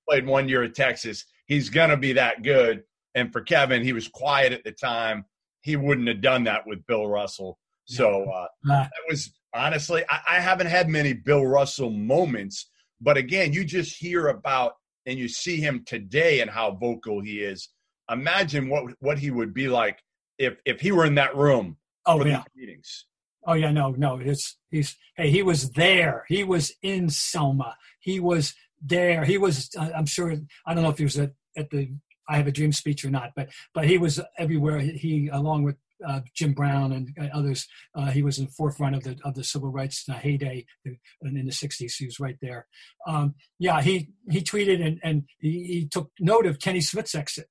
Played 0.08 0.26
one 0.26 0.48
year 0.48 0.62
at 0.62 0.74
Texas. 0.74 1.24
He's 1.46 1.68
going 1.68 1.90
to 1.90 1.96
be 1.96 2.12
that 2.14 2.42
good. 2.42 2.84
And 3.14 3.32
for 3.32 3.40
Kevin, 3.40 3.82
he 3.82 3.92
was 3.92 4.08
quiet 4.08 4.52
at 4.52 4.64
the 4.64 4.72
time. 4.72 5.24
He 5.62 5.76
wouldn't 5.76 6.08
have 6.08 6.20
done 6.20 6.44
that 6.44 6.66
with 6.66 6.86
Bill 6.86 7.06
Russell. 7.06 7.58
So 7.86 8.24
uh, 8.30 8.46
that 8.64 8.90
was 9.08 9.32
honestly, 9.54 10.04
I, 10.10 10.20
I 10.30 10.40
haven't 10.40 10.66
had 10.66 10.88
many 10.88 11.12
Bill 11.12 11.46
Russell 11.46 11.90
moments. 11.90 12.68
But 13.00 13.16
again, 13.16 13.52
you 13.52 13.64
just 13.64 13.96
hear 13.96 14.28
about 14.28 14.74
and 15.06 15.18
you 15.18 15.28
see 15.28 15.60
him 15.60 15.84
today 15.86 16.40
and 16.40 16.50
how 16.50 16.72
vocal 16.72 17.20
he 17.20 17.40
is. 17.40 17.68
Imagine 18.10 18.68
what 18.68 18.92
what 19.00 19.18
he 19.18 19.30
would 19.30 19.54
be 19.54 19.68
like 19.68 20.00
if 20.38 20.58
if 20.64 20.80
he 20.80 20.92
were 20.92 21.06
in 21.06 21.14
that 21.16 21.34
room 21.36 21.76
oh 22.06 22.24
yeah. 22.24 22.42
meetings. 22.54 23.06
Oh 23.46 23.54
yeah, 23.54 23.70
no, 23.70 23.90
no. 23.90 24.18
It's 24.18 24.56
he's 24.70 24.96
hey, 25.16 25.30
he 25.30 25.42
was 25.42 25.70
there. 25.70 26.24
He 26.28 26.44
was 26.44 26.72
in 26.82 27.08
Selma. 27.08 27.76
He 28.00 28.20
was 28.20 28.54
there. 28.82 29.24
He 29.24 29.38
was. 29.38 29.70
Uh, 29.78 29.90
I'm 29.94 30.06
sure. 30.06 30.34
I 30.66 30.74
don't 30.74 30.82
know 30.82 30.90
if 30.90 30.98
he 30.98 31.04
was 31.04 31.18
at, 31.18 31.32
at 31.56 31.70
the 31.70 31.90
I 32.28 32.36
Have 32.36 32.46
a 32.46 32.52
Dream 32.52 32.72
speech 32.72 33.04
or 33.04 33.10
not, 33.10 33.32
but 33.36 33.48
but 33.74 33.86
he 33.86 33.98
was 33.98 34.20
everywhere. 34.38 34.78
He 34.78 35.28
along 35.32 35.64
with 35.64 35.76
uh, 36.06 36.20
Jim 36.34 36.52
Brown 36.52 36.92
and 36.92 37.10
uh, 37.20 37.28
others. 37.32 37.66
Uh, 37.94 38.06
he 38.10 38.22
was 38.22 38.38
in 38.38 38.46
the 38.46 38.50
forefront 38.50 38.94
of 38.96 39.04
the 39.04 39.16
of 39.24 39.34
the 39.34 39.44
civil 39.44 39.70
rights 39.70 40.04
uh, 40.08 40.14
heyday 40.14 40.66
and 40.84 41.36
in 41.38 41.46
the 41.46 41.52
'60s. 41.52 41.92
He 41.98 42.04
was 42.06 42.20
right 42.20 42.36
there. 42.42 42.66
Um, 43.06 43.34
yeah, 43.58 43.80
he 43.80 44.10
he 44.30 44.40
tweeted 44.42 44.84
and 44.84 44.98
and 45.02 45.22
he, 45.38 45.64
he 45.64 45.88
took 45.88 46.10
note 46.20 46.46
of 46.46 46.58
Kenny 46.58 46.80
Smith's 46.80 47.14
exit. 47.14 47.48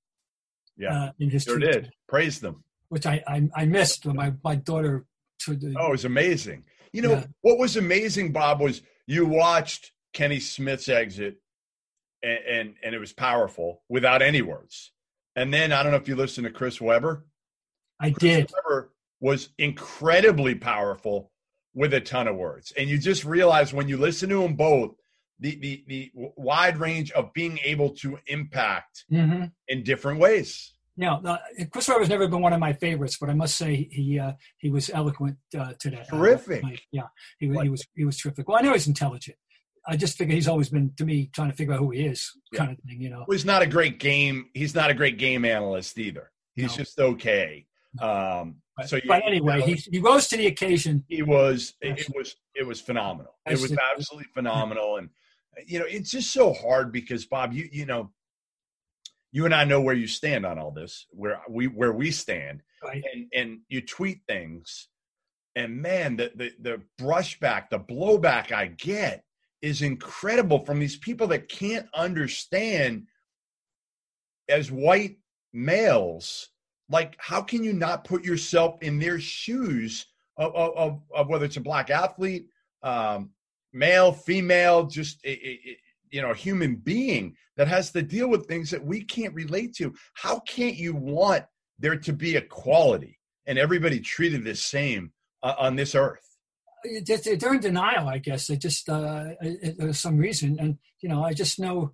Yeah, 0.78 1.06
uh, 1.06 1.12
in 1.20 1.30
his 1.30 1.44
sure 1.44 1.58
tweet, 1.58 1.72
did. 1.72 1.92
Praised 2.10 2.42
them. 2.42 2.64
which 2.90 3.06
I, 3.06 3.24
I 3.28 3.48
I 3.56 3.66
missed 3.66 4.06
when 4.06 4.16
my 4.18 4.34
my 4.44 4.56
daughter. 4.56 5.06
To 5.42 5.56
the, 5.56 5.76
Oh, 5.78 5.88
it 5.88 5.92
was 5.92 6.06
amazing. 6.06 6.64
You 6.94 7.02
know 7.02 7.12
Yeah. 7.12 7.26
what 7.42 7.58
was 7.58 7.76
amazing, 7.78 8.32
Bob, 8.32 8.62
was 8.62 8.82
you 9.06 9.26
watched 9.26 9.92
Kenny 10.16 10.40
Smith's 10.40 10.90
exit, 10.90 11.36
and, 12.24 12.40
and 12.50 12.74
and 12.84 12.96
it 12.96 13.00
was 13.00 13.14
powerful 13.14 13.84
without 13.88 14.24
any 14.24 14.42
words. 14.42 14.92
And 15.36 15.54
then 15.54 15.72
I 15.72 15.84
don't 15.84 15.92
know 15.92 15.98
if 15.98 16.08
you 16.08 16.16
listened 16.16 16.46
to 16.46 16.52
Chris 16.52 16.82
Webber. 16.82 17.26
I 18.00 18.10
Chris 18.10 18.20
did. 18.20 18.52
Webber 18.52 18.94
was 19.20 19.50
incredibly 19.60 20.56
powerful 20.56 21.32
with 21.76 21.94
a 21.94 22.00
ton 22.00 22.28
of 22.28 22.38
words, 22.38 22.74
and 22.78 22.90
you 22.90 22.98
just 22.98 23.26
realize 23.26 23.74
when 23.74 23.90
you 23.90 23.98
listen 23.98 24.30
to 24.30 24.42
them 24.42 24.56
both, 24.56 24.96
the 25.40 25.60
the 25.60 25.84
the 25.88 26.12
wide 26.16 26.78
range 26.78 27.12
of 27.12 27.34
being 27.34 27.60
able 27.64 27.90
to 27.98 28.18
impact 28.26 29.06
hmm 29.10 29.44
in 29.68 29.84
different 29.84 30.20
ways. 30.20 30.72
Now, 30.98 31.22
uh, 31.26 31.38
Chris 31.72 31.90
Webber's 31.90 32.08
never 32.08 32.30
been 32.30 32.42
one 32.42 32.54
of 32.54 32.60
my 32.62 32.72
favorites, 32.72 33.18
but 33.20 33.30
I 33.30 33.34
must 33.34 33.58
say 33.58 33.90
he 33.92 34.18
uh, 34.18 34.34
he 34.58 34.70
was 34.70 34.90
eloquent 34.90 35.38
uh, 35.58 35.74
today. 35.78 36.06
Uh, 36.10 36.16
Terrific. 36.16 36.64
like, 36.64 36.84
yeah, 36.92 37.08
he, 37.38 37.48
he 37.48 37.70
was 37.70 37.86
he 37.96 38.06
was 38.06 38.18
terrific. 38.18 38.48
Well, 38.48 38.58
I 38.58 38.62
know 38.62 38.72
he's 38.72 38.88
intelligent. 38.88 39.38
I 39.88 39.96
just 39.98 40.18
figure 40.18 40.34
he's 40.36 40.48
always 40.48 40.70
been 40.70 40.94
to 40.98 41.06
me 41.06 41.28
trying 41.34 41.52
to 41.52 41.56
figure 41.56 41.74
out 41.74 41.80
who 41.80 41.92
he 41.92 42.06
is, 42.06 42.32
Yeah. 42.52 42.60
kind 42.60 42.72
of 42.72 42.78
thing. 42.84 43.02
You 43.02 43.10
know. 43.10 43.26
Well, 43.28 43.36
he's 43.38 43.46
not 43.46 43.62
a 43.62 43.68
great 43.68 44.00
game. 44.00 44.50
He's 44.54 44.74
not 44.76 44.90
a 44.90 44.94
great 44.94 45.18
game 45.18 45.46
analyst 45.46 45.98
either. 46.00 46.32
He's 46.56 46.72
No. 46.72 46.78
just 46.78 47.00
okay. 47.00 47.68
Um, 48.00 48.62
But, 48.78 48.90
so, 48.90 49.00
but 49.08 49.24
you 49.24 49.28
anyway, 49.30 49.62
he 49.62 49.74
he 49.76 50.00
rose 50.00 50.28
to 50.30 50.38
the 50.38 50.48
occasion. 50.48 51.06
he 51.08 51.22
was 51.22 51.76
it, 51.82 52.00
it 52.00 52.16
was 52.16 52.36
it 52.56 52.66
was 52.66 52.82
phenomenal. 52.82 53.36
It 53.46 53.52
was 53.54 53.64
Absolutely. 53.72 53.84
absolutely 53.96 54.30
phenomenal, 54.34 54.98
and 54.98 55.10
you 55.66 55.80
know 55.80 55.86
it's 55.86 56.12
just 56.12 56.32
so 56.32 56.52
hard 56.54 56.92
because 56.92 57.26
Bob, 57.26 57.54
you 57.54 57.70
you 57.72 57.86
know, 57.86 58.12
you 59.32 59.46
and 59.46 59.54
I 59.54 59.66
know 59.66 59.82
where 59.82 59.96
you 59.96 60.08
stand 60.08 60.46
on 60.46 60.58
all 60.60 60.72
this, 60.72 61.06
where 61.12 61.42
we 61.50 61.68
where 61.68 61.94
we 61.94 62.12
stand, 62.12 62.64
Right. 62.84 63.04
and 63.14 63.28
and 63.34 63.60
you 63.70 63.82
tweet 63.82 64.22
things, 64.28 64.88
and 65.56 65.82
man, 65.82 66.16
the 66.18 66.32
the 66.36 66.52
the 66.60 66.82
brushback, 67.00 67.70
the 67.70 67.80
blowback 67.80 68.52
I 68.52 68.68
get 68.68 69.24
is 69.66 69.82
incredible 69.82 70.60
from 70.60 70.80
these 70.80 70.96
people 70.96 71.26
that 71.26 71.50
can't 71.50 71.88
understand 71.96 73.08
as 74.48 74.72
white 74.72 75.18
males 75.54 76.50
like 76.88 77.16
how 77.18 77.42
can 77.42 77.64
you 77.64 77.74
not 77.74 78.04
put 78.04 78.24
yourself 78.24 78.78
in 78.82 79.00
their 79.00 79.20
shoes 79.20 80.06
of, 80.38 80.54
of, 80.56 81.02
of, 81.16 81.28
whether 81.30 81.46
it's 81.46 81.58
a 81.58 81.62
black 81.62 81.90
athlete 81.90 82.48
um, 82.84 83.32
male 83.74 84.12
female 84.12 84.86
just 84.86 85.26
you 85.26 86.22
know 86.22 86.32
human 86.32 86.76
being 86.76 87.36
that 87.58 87.68
has 87.68 87.92
to 87.92 88.04
deal 88.04 88.30
with 88.30 88.46
things 88.46 88.70
that 88.70 88.86
we 88.86 89.04
can't 89.04 89.34
relate 89.34 89.74
to? 89.76 89.96
How 90.14 90.40
can't 90.42 90.76
you 90.76 90.94
want 90.94 91.44
there 91.80 91.98
to 91.98 92.14
be 92.14 92.36
equality 92.36 93.18
and 93.48 93.58
everybody 93.58 94.00
treated 94.00 94.44
the 94.44 94.56
same 94.56 95.12
uh, 95.42 95.56
on 95.58 95.76
this 95.76 95.96
earth 95.96 96.35
They're 97.06 97.54
in 97.54 97.60
denial, 97.60 98.08
I 98.08 98.18
guess. 98.18 98.48
They 98.48 98.58
just 98.58 98.90
uh, 98.90 99.26
there's 99.78 100.00
some 100.00 100.18
reason, 100.18 100.58
and 100.60 100.78
you 101.02 101.10
know, 101.10 101.24
I 101.24 101.34
just 101.34 101.60
know. 101.60 101.94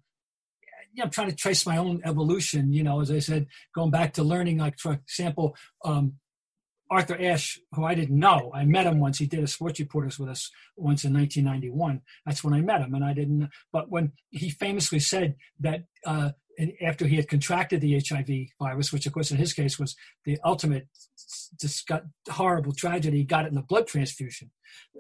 You 0.94 0.98
know, 1.00 1.06
I'm 1.06 1.10
trying 1.10 1.30
to 1.30 1.36
trace 1.36 1.66
my 1.66 1.78
own 1.78 2.02
evolution. 2.04 2.74
You 2.74 2.84
know, 2.84 3.00
as 3.00 3.12
I 3.12 3.20
said, 3.20 3.48
going 3.74 3.92
back 3.92 4.14
to 4.14 4.24
learning, 4.24 4.58
like 4.58 4.78
for 4.78 4.94
example, 4.94 5.56
um, 5.86 6.16
Arthur 6.92 7.18
Ashe, 7.20 7.60
who 7.74 7.86
I 7.86 7.96
didn't 7.96 8.20
know. 8.20 8.52
I 8.54 8.66
met 8.66 8.86
him 8.86 9.00
once. 9.00 9.18
He 9.18 9.26
did 9.26 9.42
a 9.42 9.48
sports 9.48 9.80
reporters 9.80 10.20
with 10.20 10.28
us 10.28 10.52
once 10.76 11.06
in 11.06 11.14
1991. 11.14 12.02
That's 12.26 12.44
when 12.44 12.54
I 12.54 12.60
met 12.60 12.82
him, 12.82 12.94
and 12.94 13.06
I 13.06 13.14
didn't. 13.14 13.50
But 13.72 13.90
when 13.90 14.12
he 14.30 14.50
famously 14.50 15.00
said 15.00 15.36
that 15.62 15.86
uh, 16.06 16.32
and 16.62 16.74
after 16.80 17.08
he 17.08 17.16
had 17.16 17.28
contracted 17.28 17.82
the 17.82 18.00
HIV 18.00 18.50
virus, 18.60 18.94
which 18.94 19.08
of 19.08 19.14
course 19.14 19.32
in 19.32 19.38
his 19.38 19.52
case 19.52 19.80
was 19.80 19.96
the 20.26 20.38
ultimate 20.46 20.88
got 21.88 22.04
horrible 22.30 22.72
tragedy, 22.72 23.18
he 23.18 23.24
got 23.24 23.46
it 23.46 23.52
in 23.52 23.58
a 23.58 23.64
blood 23.64 23.88
transfusion, 23.88 24.52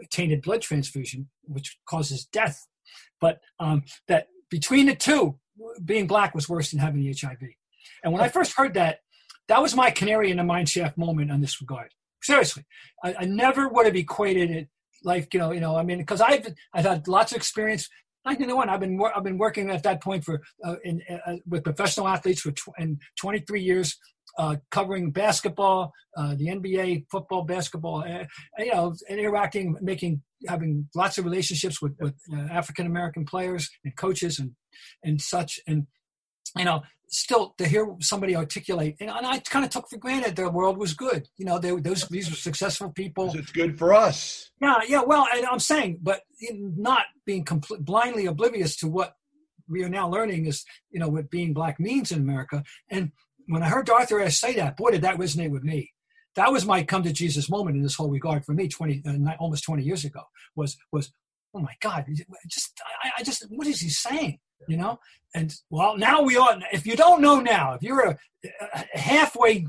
tainted 0.09 0.41
blood 0.41 0.63
transfusion, 0.63 1.29
which 1.43 1.77
causes 1.85 2.25
death. 2.25 2.67
But 3.19 3.41
um, 3.59 3.83
that 4.07 4.27
between 4.49 4.87
the 4.87 4.95
two, 4.95 5.37
being 5.85 6.07
black 6.07 6.33
was 6.33 6.49
worse 6.49 6.71
than 6.71 6.79
having 6.79 7.01
the 7.01 7.13
HIV. 7.13 7.37
And 8.03 8.11
when 8.11 8.23
I 8.23 8.29
first 8.29 8.53
heard 8.57 8.73
that, 8.73 9.01
that 9.47 9.61
was 9.61 9.75
my 9.75 9.91
canary 9.91 10.31
in 10.31 10.37
the 10.37 10.43
mine 10.43 10.65
shaft 10.65 10.97
moment 10.97 11.31
on 11.31 11.41
this 11.41 11.61
regard. 11.61 11.91
Seriously, 12.23 12.65
I, 13.03 13.15
I 13.19 13.25
never 13.25 13.69
would 13.69 13.85
have 13.85 13.95
equated 13.95 14.49
it 14.49 14.67
like 15.03 15.31
you 15.33 15.39
know, 15.39 15.51
you 15.51 15.59
know. 15.59 15.75
I 15.75 15.83
mean, 15.83 15.99
because 15.99 16.21
I've 16.21 16.55
I've 16.73 16.85
had 16.85 17.07
lots 17.07 17.31
of 17.31 17.37
experience. 17.37 17.87
Know, 18.25 18.55
what? 18.55 18.69
I've 18.69 18.79
been 18.79 19.01
I've 19.15 19.23
been 19.23 19.37
working 19.37 19.69
at 19.71 19.83
that 19.83 20.01
point 20.01 20.23
for 20.23 20.41
uh, 20.63 20.75
in, 20.83 21.01
uh, 21.09 21.37
with 21.47 21.63
professional 21.63 22.07
athletes 22.07 22.41
for 22.41 22.51
tw- 22.51 22.69
in 22.77 22.99
23 23.19 23.61
years, 23.61 23.97
uh, 24.37 24.57
covering 24.69 25.11
basketball, 25.11 25.91
uh, 26.15 26.35
the 26.35 26.47
NBA, 26.47 27.05
football, 27.09 27.43
basketball, 27.43 28.03
uh, 28.03 28.25
you 28.59 28.73
know, 28.73 28.93
interacting, 29.09 29.75
making, 29.81 30.21
having 30.47 30.87
lots 30.95 31.17
of 31.17 31.25
relationships 31.25 31.81
with, 31.81 31.95
with 31.99 32.15
uh, 32.33 32.47
African 32.51 32.85
American 32.85 33.25
players 33.25 33.69
and 33.83 33.95
coaches 33.95 34.39
and 34.39 34.51
and 35.03 35.21
such, 35.21 35.59
and 35.67 35.87
you 36.57 36.65
know, 36.65 36.83
still 37.07 37.53
to 37.57 37.67
hear 37.67 37.93
somebody 37.99 38.35
articulate, 38.35 38.95
and, 38.99 39.09
and 39.09 39.25
I 39.25 39.39
kind 39.39 39.65
of 39.65 39.71
took 39.71 39.89
for 39.89 39.97
granted 39.97 40.35
the 40.35 40.49
world 40.49 40.77
was 40.77 40.93
good. 40.93 41.27
You 41.37 41.45
know, 41.45 41.59
they, 41.59 41.75
those 41.75 42.07
these 42.07 42.29
were 42.29 42.35
successful 42.35 42.89
people. 42.89 43.31
it's 43.35 43.51
good 43.51 43.77
for 43.77 43.93
us 43.93 44.51
Yeah, 44.61 44.79
yeah. 44.87 45.01
Well, 45.05 45.27
and 45.33 45.45
I'm 45.45 45.59
saying, 45.59 45.99
but 46.01 46.21
in 46.39 46.73
not 46.77 47.03
being 47.25 47.43
compl- 47.45 47.79
blindly 47.79 48.25
oblivious 48.25 48.75
to 48.77 48.87
what 48.87 49.15
we 49.67 49.83
are 49.83 49.89
now 49.89 50.09
learning 50.09 50.45
is, 50.45 50.65
you 50.89 50.99
know, 50.99 51.09
what 51.09 51.29
being 51.29 51.53
black 51.53 51.79
means 51.79 52.11
in 52.11 52.19
America. 52.19 52.63
And 52.89 53.11
when 53.47 53.63
I 53.63 53.69
heard 53.69 53.89
Arthur 53.89 54.21
Ashe 54.21 54.39
say 54.39 54.55
that, 54.55 54.77
boy, 54.77 54.91
did 54.91 55.01
that 55.01 55.17
resonate 55.17 55.51
with 55.51 55.63
me. 55.63 55.91
That 56.35 56.51
was 56.51 56.65
my 56.65 56.83
come 56.83 57.03
to 57.03 57.11
Jesus 57.11 57.49
moment 57.49 57.75
in 57.75 57.83
this 57.83 57.95
whole 57.95 58.09
regard 58.09 58.45
for 58.45 58.53
me, 58.53 58.69
twenty, 58.69 59.03
uh, 59.05 59.33
almost 59.39 59.65
twenty 59.65 59.83
years 59.83 60.05
ago. 60.05 60.21
Was 60.55 60.77
was, 60.91 61.11
oh 61.53 61.59
my 61.59 61.73
God, 61.81 62.05
just 62.47 62.79
I, 63.03 63.11
I 63.19 63.23
just 63.23 63.45
what 63.49 63.67
is 63.67 63.81
he 63.81 63.89
saying? 63.89 64.39
You 64.67 64.77
know? 64.77 64.99
And 65.33 65.53
well, 65.69 65.97
now 65.97 66.21
we 66.21 66.37
are. 66.37 66.59
If 66.71 66.85
you 66.85 66.95
don't 66.95 67.21
know 67.21 67.39
now, 67.39 67.73
if 67.73 67.83
you're 67.83 68.01
a, 68.05 68.17
a 68.73 68.97
halfway 68.97 69.67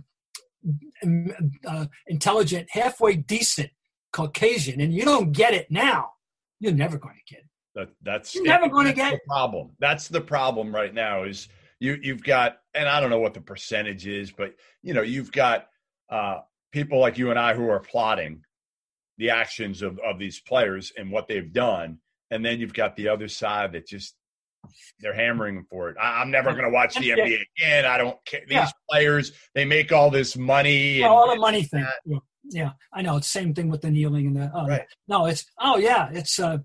um, 1.03 1.33
uh, 1.67 1.87
intelligent, 2.07 2.69
halfway 2.71 3.17
decent 3.17 3.71
Caucasian, 4.13 4.81
and 4.81 4.93
you 4.93 5.05
don't 5.05 5.33
get 5.33 5.55
it 5.55 5.71
now, 5.71 6.11
you're 6.61 6.73
never 6.73 6.99
going 6.99 7.17
to 7.17 7.35
get 7.35 7.41
it. 7.45 7.49
That 7.75 7.89
that's 8.03 8.35
You're 8.35 8.45
never 8.45 8.69
gonna 8.69 8.91
that's 8.91 8.99
get- 8.99 9.13
the 9.13 9.21
problem. 9.27 9.71
That's 9.79 10.09
the 10.09 10.21
problem 10.21 10.75
right 10.75 10.93
now. 10.93 11.23
Is 11.25 11.49
you 11.81 11.99
you've 12.03 12.23
got, 12.23 12.59
and 12.75 12.87
I 12.89 13.01
don't 13.01 13.09
know 13.11 13.19
what 13.21 13.35
the 13.35 13.41
percentage 13.41 14.07
is, 14.07 14.31
but 14.31 14.55
you 14.83 14.93
know 14.93 15.01
you've 15.03 15.33
got 15.33 15.69
uh, 16.11 16.41
people 16.71 16.99
like 17.01 17.17
you 17.17 17.31
and 17.31 17.39
I 17.39 17.55
who 17.55 17.69
are 17.71 17.81
plotting 17.81 18.43
the 19.17 19.31
actions 19.31 19.81
of 19.81 19.99
of 20.01 20.19
these 20.19 20.41
players 20.41 20.93
and 20.99 21.11
what 21.11 21.29
they've 21.29 21.51
done, 21.53 21.99
and 22.31 22.45
then 22.45 22.61
you've 22.61 22.75
got 22.75 22.95
the 22.97 23.09
other 23.09 23.29
side 23.29 23.73
that 23.73 23.87
just 23.87 24.15
they're 25.01 25.15
hammering 25.15 25.65
for 25.69 25.89
it. 25.91 25.97
I, 26.01 26.21
I'm 26.21 26.31
never 26.31 26.53
going 26.53 26.65
to 26.65 26.71
watch 26.71 26.95
the 26.95 27.11
NBA 27.11 27.41
again. 27.59 27.85
I 27.85 27.99
don't 27.99 28.17
care. 28.25 28.41
These 28.47 28.53
Yeah. 28.57 28.71
players 28.91 29.33
they 29.55 29.65
make 29.65 29.93
all 29.93 30.11
this 30.11 30.37
money. 30.37 30.99
Yeah, 30.99 31.07
and- 31.07 31.15
all 31.15 31.29
the 31.35 31.41
money 31.41 31.65
thing. 31.65 31.87
Yeah, 32.05 32.19
yeah, 32.45 32.71
I 32.93 33.03
know. 33.03 33.17
It's 33.17 33.33
the 33.33 33.39
same 33.41 33.55
thing 33.55 33.69
with 33.69 33.83
the 33.83 33.91
kneeling 33.91 34.27
and 34.27 34.37
the. 34.37 34.51
Oh, 34.55 34.67
Right. 34.67 34.83
No, 35.09 35.27
it's 35.27 35.45
oh 35.61 35.77
yeah, 35.79 36.09
it's 36.13 36.39
uh, 36.39 36.59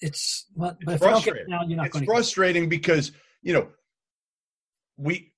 it's. 0.00 0.46
But, 0.56 0.76
but 0.84 1.00
don't 1.00 1.00
get 1.00 1.00
it 1.00 1.00
frustrating. 1.00 1.44
now, 1.48 1.62
you're 1.66 1.76
not 1.76 1.86
it's 1.86 1.92
going 1.94 2.04
to. 2.04 2.10
frustrating 2.10 2.68
because 2.68 3.12
you 3.42 3.52
know 3.52 3.68
we 4.96 5.32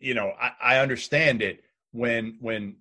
you 0.00 0.14
know 0.14 0.32
I, 0.40 0.52
I 0.62 0.78
understand 0.78 1.42
it 1.42 1.62
when 1.92 2.36
when 2.40 2.76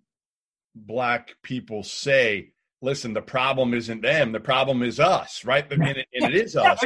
black 0.76 1.36
people 1.44 1.84
say 1.84 2.54
listen, 2.82 3.14
the 3.14 3.22
problem 3.22 3.74
isn't 3.74 4.02
them. 4.02 4.32
The 4.34 4.40
problem 4.42 4.84
is 4.84 5.00
us, 5.00 5.46
right? 5.46 5.66
And, 5.72 5.82
it, 5.88 6.06
and 6.14 6.34
it 6.34 6.36
is 6.36 6.56
us. 6.58 6.84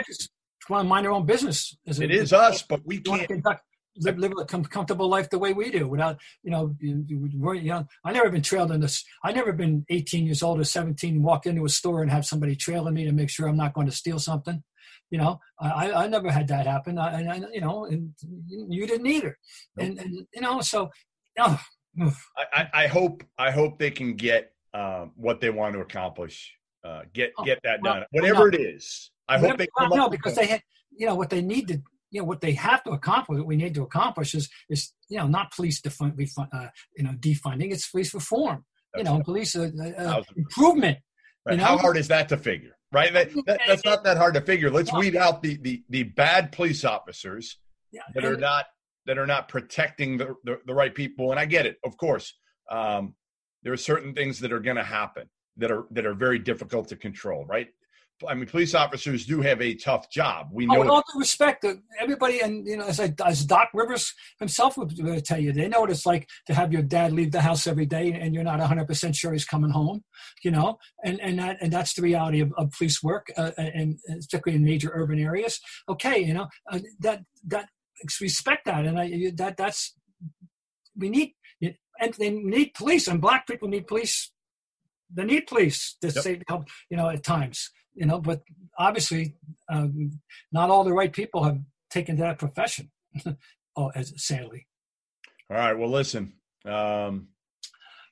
Want 0.69 0.85
to 0.85 0.89
mind 0.89 1.05
their 1.05 1.11
own 1.11 1.25
business. 1.25 1.75
As 1.87 1.99
a- 1.99 2.03
It 2.03 2.11
is 2.11 2.33
us, 2.33 2.61
but 2.63 2.85
we 2.85 2.95
you 2.95 3.01
want 3.07 3.21
to 3.21 3.27
can't. 3.27 3.43
conduct, 3.43 3.63
live, 3.97 4.17
live 4.17 4.33
a 4.39 4.45
com- 4.45 4.63
comfortable 4.65 5.07
life 5.07 5.29
the 5.29 5.39
way 5.39 5.53
we 5.53 5.71
do 5.71 5.87
without, 5.87 6.19
you 6.43 6.51
know, 6.51 6.75
you, 6.79 7.03
you, 7.07 7.63
know, 7.63 7.87
I 8.03 8.11
never 8.11 8.29
been 8.29 8.41
trailed 8.41 8.71
in 8.71 8.81
this. 8.81 9.03
I 9.23 9.31
never 9.31 9.53
been 9.53 9.85
18 9.89 10.25
years 10.25 10.43
old 10.43 10.59
or 10.59 10.63
17 10.63 11.15
and 11.15 11.23
walk 11.23 11.45
into 11.45 11.65
a 11.65 11.69
store 11.69 12.01
and 12.01 12.11
have 12.11 12.25
somebody 12.25 12.55
trailing 12.55 12.93
me 12.93 13.05
to 13.05 13.11
make 13.11 13.29
sure 13.29 13.47
I'm 13.47 13.57
not 13.57 13.73
going 13.73 13.87
to 13.87 13.93
steal 13.95 14.19
something. 14.19 14.63
You 15.09 15.19
know, 15.19 15.39
I, 15.59 15.91
I 15.91 16.07
never 16.07 16.29
had 16.29 16.49
that 16.49 16.67
happen. 16.67 16.97
I, 16.99 17.25
I, 17.25 17.35
you 17.53 17.61
know, 17.61 17.85
and 17.85 18.13
you 18.49 18.85
didn't 18.85 19.07
either. 19.07 19.37
And, 19.79 19.97
and, 19.99 20.27
you 20.33 20.41
know, 20.41 20.59
so, 20.59 20.89
oh, 21.39 21.61
I, 21.99 22.11
I, 22.53 22.69
I 22.83 22.87
hope 22.87 23.23
I 23.37 23.51
hope 23.51 23.79
they 23.79 23.89
can 23.91 24.15
get 24.15 24.51
um, 24.73 25.13
what 25.15 25.39
they 25.39 25.49
want 25.49 25.73
to 25.75 25.79
accomplish. 25.79 26.53
Uh, 26.83 27.03
get 27.13 27.31
Oh, 27.37 27.43
get 27.45 27.59
that 27.63 27.79
well, 27.81 27.95
done. 27.95 28.05
Whatever 28.11 28.49
it 28.49 28.55
is, 28.55 29.11
I 29.27 29.37
hope 29.39 29.57
they 29.57 29.67
come 29.77 29.89
no, 29.89 30.09
because 30.09 30.35
they 30.35 30.47
had, 30.47 30.61
you 30.95 31.05
know, 31.05 31.15
what 31.15 31.29
they 31.29 31.41
need 31.41 31.67
to, 31.67 31.81
you 32.11 32.21
know, 32.21 32.25
what 32.25 32.41
they 32.41 32.53
have 32.53 32.83
to 32.83 32.91
accomplish, 32.91 33.37
what 33.37 33.47
we 33.47 33.57
need 33.57 33.73
to 33.75 33.83
accomplish 33.83 34.33
is, 34.33 34.49
is, 34.69 34.93
you 35.09 35.17
know, 35.17 35.27
not 35.27 35.53
police 35.53 35.81
defund, 35.81 36.13
uh, 36.53 36.67
you 36.95 37.03
know, 37.03 37.11
defunding. 37.19 37.71
It's 37.71 37.89
police 37.89 38.13
reform. 38.13 38.65
you 38.95 39.03
know, 39.03 39.15
right. 39.15 39.25
police 39.25 39.55
uh, 39.55 39.69
uh, 39.79 40.01
uh, 40.01 40.23
improvement. 40.35 40.99
Right. 41.45 41.59
you 41.59 41.63
How 41.63 41.77
hard 41.77 41.97
is 41.97 42.07
that 42.09 42.29
to 42.29 42.37
figure? 42.37 42.77
Right. 42.91 43.11
That, 43.13 43.31
that, 43.45 43.61
that's 43.67 43.85
not 43.85 44.03
that 44.05 44.17
hard 44.17 44.33
to 44.35 44.41
figure. 44.41 44.69
Let's 44.69 44.93
weed 44.93 45.15
out 45.15 45.43
the, 45.43 45.57
the 45.57 45.83
the 45.89 46.03
bad 46.03 46.51
police 46.51 46.85
officers 46.85 47.57
Yeah, 47.91 48.01
that 48.15 48.23
are 48.23 48.37
not 48.37 48.65
that 49.05 49.17
are 49.17 49.27
not 49.27 49.49
protecting 49.49 50.17
the 50.17 50.35
the, 50.43 50.59
the 50.65 50.73
right 50.73 50.93
people. 50.93 51.31
And 51.31 51.39
I 51.39 51.45
get 51.45 51.65
it, 51.65 51.77
of 51.83 51.97
course. 51.97 52.33
Um, 52.69 53.15
there 53.63 53.73
are 53.73 53.77
certain 53.77 54.13
things 54.13 54.39
that 54.39 54.53
are 54.53 54.59
going 54.59 54.77
to 54.77 54.83
happen 54.83 55.29
that 55.57 55.71
are 55.71 55.85
that 55.91 56.05
are 56.05 56.13
very 56.13 56.39
difficult 56.39 56.87
to 56.89 56.95
control. 56.95 57.45
Right. 57.45 57.67
I 58.27 58.33
mean, 58.33 58.47
police 58.47 58.73
officers 58.73 59.25
do 59.25 59.41
have 59.41 59.61
a 59.61 59.75
tough 59.75 60.09
job. 60.09 60.49
We 60.51 60.65
Oh, 60.67 60.73
know. 60.73 60.79
with 60.79 60.89
all 60.89 61.03
due 61.13 61.19
respect, 61.19 61.63
uh, 61.65 61.75
everybody, 61.99 62.39
and 62.39 62.65
you 62.65 62.77
know, 62.77 62.85
as, 62.85 62.99
I, 62.99 63.13
as 63.25 63.45
Doc 63.45 63.69
Rivers 63.73 64.13
himself 64.39 64.75
would 64.77 65.23
tell 65.25 65.39
you, 65.39 65.51
they 65.53 65.67
know 65.67 65.81
what 65.81 65.91
it's 65.91 66.05
like 66.05 66.27
to 66.47 66.53
have 66.55 66.73
your 66.73 66.81
dad 66.81 67.11
leave 67.11 67.31
the 67.31 67.41
house 67.41 67.67
every 67.67 67.85
day, 67.85 68.11
and 68.13 68.33
you're 68.33 68.43
not 68.43 68.59
100 68.59 68.87
percent 68.87 69.15
sure 69.15 69.33
he's 69.33 69.45
coming 69.45 69.69
home. 69.69 70.03
You 70.43 70.51
know, 70.51 70.77
and 71.03 71.19
and 71.21 71.37
that 71.39 71.57
and 71.61 71.71
that's 71.71 71.93
the 71.93 72.01
reality 72.01 72.39
of, 72.39 72.51
of 72.57 72.71
police 72.71 73.03
work, 73.03 73.27
uh, 73.37 73.51
and 73.57 73.99
and 74.07 74.21
particularly 74.21 74.55
in 74.57 74.65
major 74.65 74.91
urban 74.93 75.19
areas. 75.19 75.59
Okay, 75.87 76.19
you 76.19 76.33
know, 76.33 76.47
uh, 76.71 76.79
that 77.01 77.23
that 77.47 77.69
respect 78.19 78.65
that, 78.65 78.85
and 78.85 78.99
I 78.99 79.31
that 79.35 79.57
that's 79.57 79.93
we 80.95 81.09
need, 81.09 81.33
and 81.61 82.13
they 82.15 82.31
need 82.31 82.73
police, 82.73 83.07
and 83.07 83.21
black 83.21 83.45
people 83.45 83.67
need 83.67 83.85
police. 83.85 84.31
They 85.13 85.23
need 85.23 85.47
police 85.47 85.95
to 86.01 86.07
Yep. 86.07 86.15
say 86.23 86.41
help, 86.49 86.67
you 86.89 86.97
know, 86.97 87.07
at 87.09 87.23
times, 87.23 87.69
you 87.97 88.05
know, 88.05 88.19
but 88.19 88.41
obviously 88.77 89.35
um, 89.69 90.19
not 90.51 90.69
all 90.69 90.83
the 90.83 90.93
right 90.93 91.11
people 91.11 91.43
have 91.43 91.59
taken 91.89 92.17
that 92.17 92.37
profession. 92.37 92.91
oh, 93.75 93.91
as 93.95 94.13
sadly, 94.23 94.67
All 95.49 95.57
right. 95.57 95.73
Well, 95.73 95.89
listen. 95.89 96.33
Um, 96.65 97.29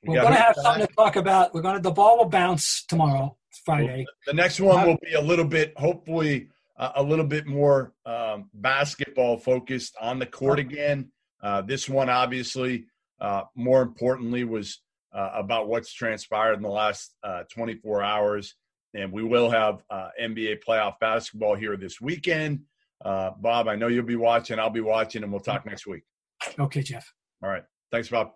we 0.02 0.14
we're 0.14 0.22
going 0.22 0.34
to 0.34 0.40
have 0.40 0.56
something 0.56 0.86
to 0.86 0.92
talk 0.94 1.16
about. 1.16 1.54
We're 1.54 1.62
going 1.62 1.76
to 1.76 1.82
the 1.82 1.90
ball 1.90 2.18
will 2.18 2.28
bounce 2.28 2.84
tomorrow, 2.86 3.36
Friday. 3.64 4.06
The 4.26 4.34
next 4.34 4.60
one 4.60 4.86
will 4.86 4.98
be 5.02 5.14
a 5.14 5.20
little 5.20 5.44
bit, 5.44 5.72
hopefully, 5.76 6.48
uh, 6.78 6.92
a 6.96 7.02
little 7.02 7.24
bit 7.24 7.46
more 7.46 7.92
um, 8.04 8.50
basketball 8.54 9.38
focused 9.38 9.96
on 10.00 10.18
the 10.18 10.26
court 10.26 10.58
again. 10.58 11.10
Uh, 11.42 11.62
this 11.62 11.88
one, 11.88 12.08
obviously, 12.08 12.86
uh, 13.20 13.42
more 13.54 13.82
importantly, 13.82 14.44
was 14.44 14.80
uh, 15.12 15.30
about 15.34 15.68
what's 15.68 15.92
transpired 15.92 16.54
in 16.54 16.62
the 16.62 16.68
last 16.68 17.14
uh, 17.22 17.42
24 17.52 18.02
hours. 18.02 18.54
And 18.96 19.12
we 19.12 19.22
will 19.22 19.50
have 19.50 19.82
uh, 19.90 20.08
NBA 20.20 20.64
playoff 20.66 20.98
basketball 21.00 21.54
here 21.54 21.76
this 21.76 22.00
weekend. 22.00 22.60
Uh, 23.04 23.30
Bob, 23.38 23.68
I 23.68 23.76
know 23.76 23.88
you'll 23.88 24.04
be 24.04 24.16
watching. 24.16 24.58
I'll 24.58 24.70
be 24.70 24.80
watching, 24.80 25.22
and 25.22 25.30
we'll 25.30 25.40
talk 25.40 25.66
next 25.66 25.86
week. 25.86 26.02
Okay, 26.58 26.82
Jeff. 26.82 27.12
All 27.42 27.50
right. 27.50 27.64
Thanks, 27.92 28.08
Bob. 28.08 28.32